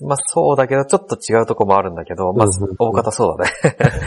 [0.01, 2.47] まあそうだけど、ちょっと違うとこもあるんだけど、まあ
[2.77, 3.51] 大方そうだね。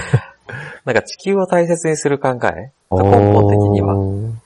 [0.84, 2.72] なんか地球を大切にする考え？
[2.90, 3.94] 根本的には。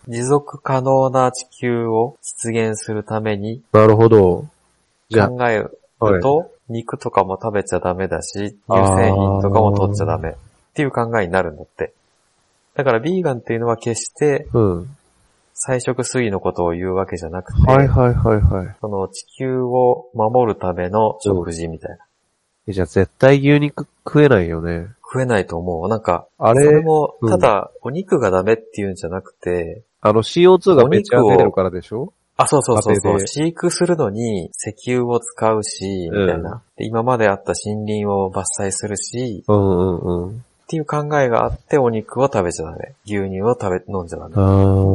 [0.08, 4.44] 持続可能な地球を実現するためになるほど。
[5.12, 10.32] 考えるはいと、肉とかも食べちゃダメだし、乳製品とかも取っちゃダメっ
[10.74, 11.92] ていう考えになるんだって。
[12.74, 14.95] だからビーガンっていうのは決してうん。
[15.58, 18.76] 菜食主義のことを言うわけじゃなくて、はいはいはいはい。
[18.78, 21.96] その地球を守るための食事みたいな。
[22.68, 24.88] えじゃあ絶対牛肉食えないよね。
[25.02, 25.88] 食えないと思う。
[25.88, 32.12] なんか、あそれれ、もう、んただ、お肉がダメっていうんじゃなくて、あの CO2 がめっちゃ出てるからでしょ？
[32.36, 33.02] あ、そうそうそうそう。
[33.02, 36.86] 家庭で飼育するのに石油を使うし、みたいな、うんで。
[36.86, 40.44] 今まであった森林を伐採するし、うんうんうん。
[40.66, 42.96] っていう考えがあって、お肉を食べちゃダメ。
[43.04, 44.32] 牛乳を食べ、飲んじゃダメ。
[44.32, 44.34] っ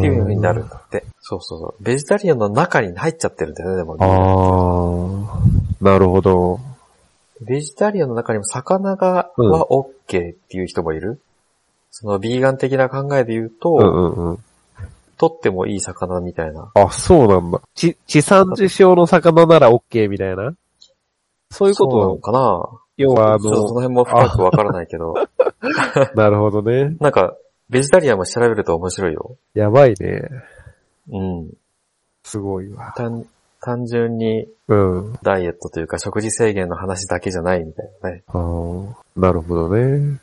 [0.02, 1.06] ていう風になるんだって。
[1.22, 1.84] そうそうそう。
[1.84, 3.96] ベジタリアンの中に入っちゃってるんだよね、でも。
[3.98, 6.60] あー、なるほど。
[7.40, 9.86] ベジタリアンの中にも魚が、うんは OK
[10.34, 11.22] っていう人もいる？
[11.90, 14.38] そのビーガン的な考えで言うと、うんうんうん。
[15.18, 16.70] 取ってもいい魚みたいな。
[16.74, 17.62] あ、そうなんだ。
[17.76, 20.54] ち、地産地消の魚なら OK みたいな？
[21.50, 22.81] そういうこそうなのとかな？
[22.98, 25.14] 要はあちょっとそのの、辺も深くわからないけど、
[26.16, 26.96] なるほどね。
[27.00, 27.36] なんか、
[27.70, 29.38] ベジタリアンも調べると面白いよ。
[29.54, 30.30] やばいね。
[31.10, 31.52] うん。
[32.24, 32.94] すごいわ。
[32.96, 33.26] 単、
[33.62, 35.14] 単純にうん。
[35.22, 38.24] ダイエットというか食事制限の話だけじゃないみたいなね。
[38.28, 40.20] あーなるほどね。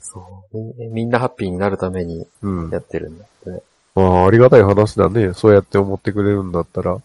[0.00, 0.20] そ
[0.52, 0.58] う。
[0.78, 2.70] みみんなハッピーになるためにうん。
[2.70, 3.62] やってるんだってね。
[3.94, 5.34] ああ、ありがたい話だね。
[5.34, 6.98] そうやって思ってくれるんだったら。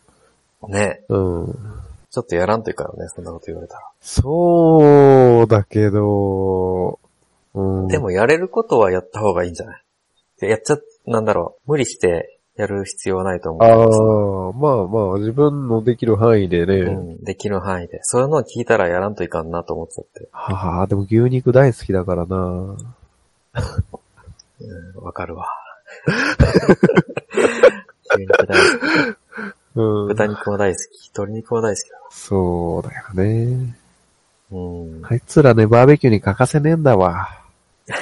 [0.70, 1.02] ね。
[1.10, 1.56] うん。
[2.14, 3.82] ちょっとやらんといかんよね、そんなこと言われたら。
[4.00, 7.00] そうだけど、
[7.56, 7.88] うん。
[7.88, 9.84] でもやれることはやった方がいいんじゃない？
[10.40, 16.76] でやっちゃ、なんだろう、無理してやる必要はないと思うああまあまあ、自分のできる範囲でね。
[16.82, 18.00] うん、できる範囲で。
[18.04, 20.30] そういうのを聞いたらやらんといかんなと思っちゃって。
[20.32, 22.38] はあ、でも牛肉大好きだからな。
[22.38, 22.76] う
[25.02, 25.48] ん、わかるわ。
[28.16, 28.54] 牛肉大好
[29.16, 29.23] き。
[30.14, 30.18] うん。
[30.18, 31.10] 豚肉も大好き。
[31.10, 31.84] 鶏肉も大好き。
[32.12, 33.76] そうだよね。
[34.52, 35.06] うん。
[35.06, 37.30] あいつらね、バーベキューに欠かせねえんだわ。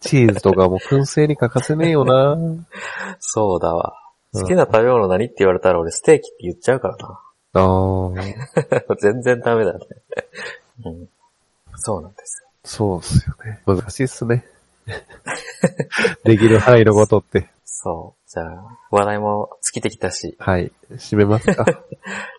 [0.00, 2.36] チーズとかも燻製に欠かせねえよな。
[3.20, 3.94] そうだわ。
[3.98, 4.04] うん
[4.34, 7.20] 好きな食べ物何って言われたら俺ステーキって言っちゃうからな。
[7.52, 7.62] あ
[8.90, 9.78] あ、 全然ダメだね。
[10.84, 11.08] うん。
[11.76, 12.48] そうなんですよ。
[12.64, 13.62] そうっすよね。
[13.64, 14.44] 難しいっすね。
[16.24, 17.48] できる範囲のことって。
[17.64, 18.23] そう。
[18.34, 20.72] じゃあ、話題も尽きてきたし、はい。
[20.90, 21.64] 締めますか？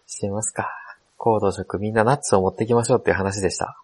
[0.06, 0.70] してみますか。
[1.16, 3.78] 行動食みんなナッツを持ってきましょうっていう話でした。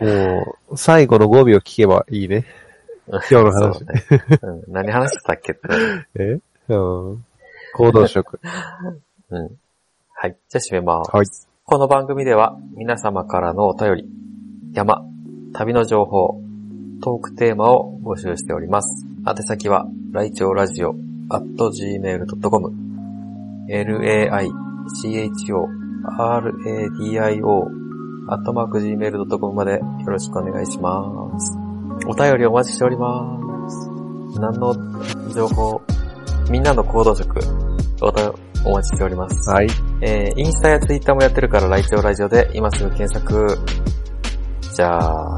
[0.00, 2.46] もう、最後の語尾を聞けばいいね。
[3.08, 4.04] 今日の話ね
[4.42, 5.58] うん、何話してたっけ。
[6.14, 6.38] え？
[6.68, 6.74] う
[7.14, 7.24] ん。
[7.74, 8.38] 行動食。
[9.30, 9.58] うん。
[10.14, 10.36] はい。
[10.50, 11.16] じゃあ締めます。
[11.16, 11.26] はい。
[11.64, 14.08] この番組では皆様からのお便り、
[14.72, 15.04] 山、
[15.52, 16.40] 旅の情報、
[17.02, 19.11] トークテーマを募集しております。
[19.24, 20.96] 宛先は、ライチョウラジオ、
[21.30, 22.72] at gmail.com、
[23.68, 24.50] laicho,radio,
[28.28, 31.56] アットマーク gmail.com までよろしくお願いします。
[32.08, 33.88] お便りお待ちしております。
[34.40, 34.74] 何の
[35.32, 35.80] 情報、
[36.50, 37.38] みんなの行動食、
[38.00, 38.32] おた
[38.64, 39.48] お待ちしております。
[39.50, 39.68] はい。
[40.00, 43.56] えー、インスタやツイッターもやってるから、ライチョウラジオで今すぐ検索。
[44.74, 45.36] じゃあ、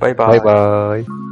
[0.00, 0.28] バイバイ。
[0.28, 1.25] バイバイ。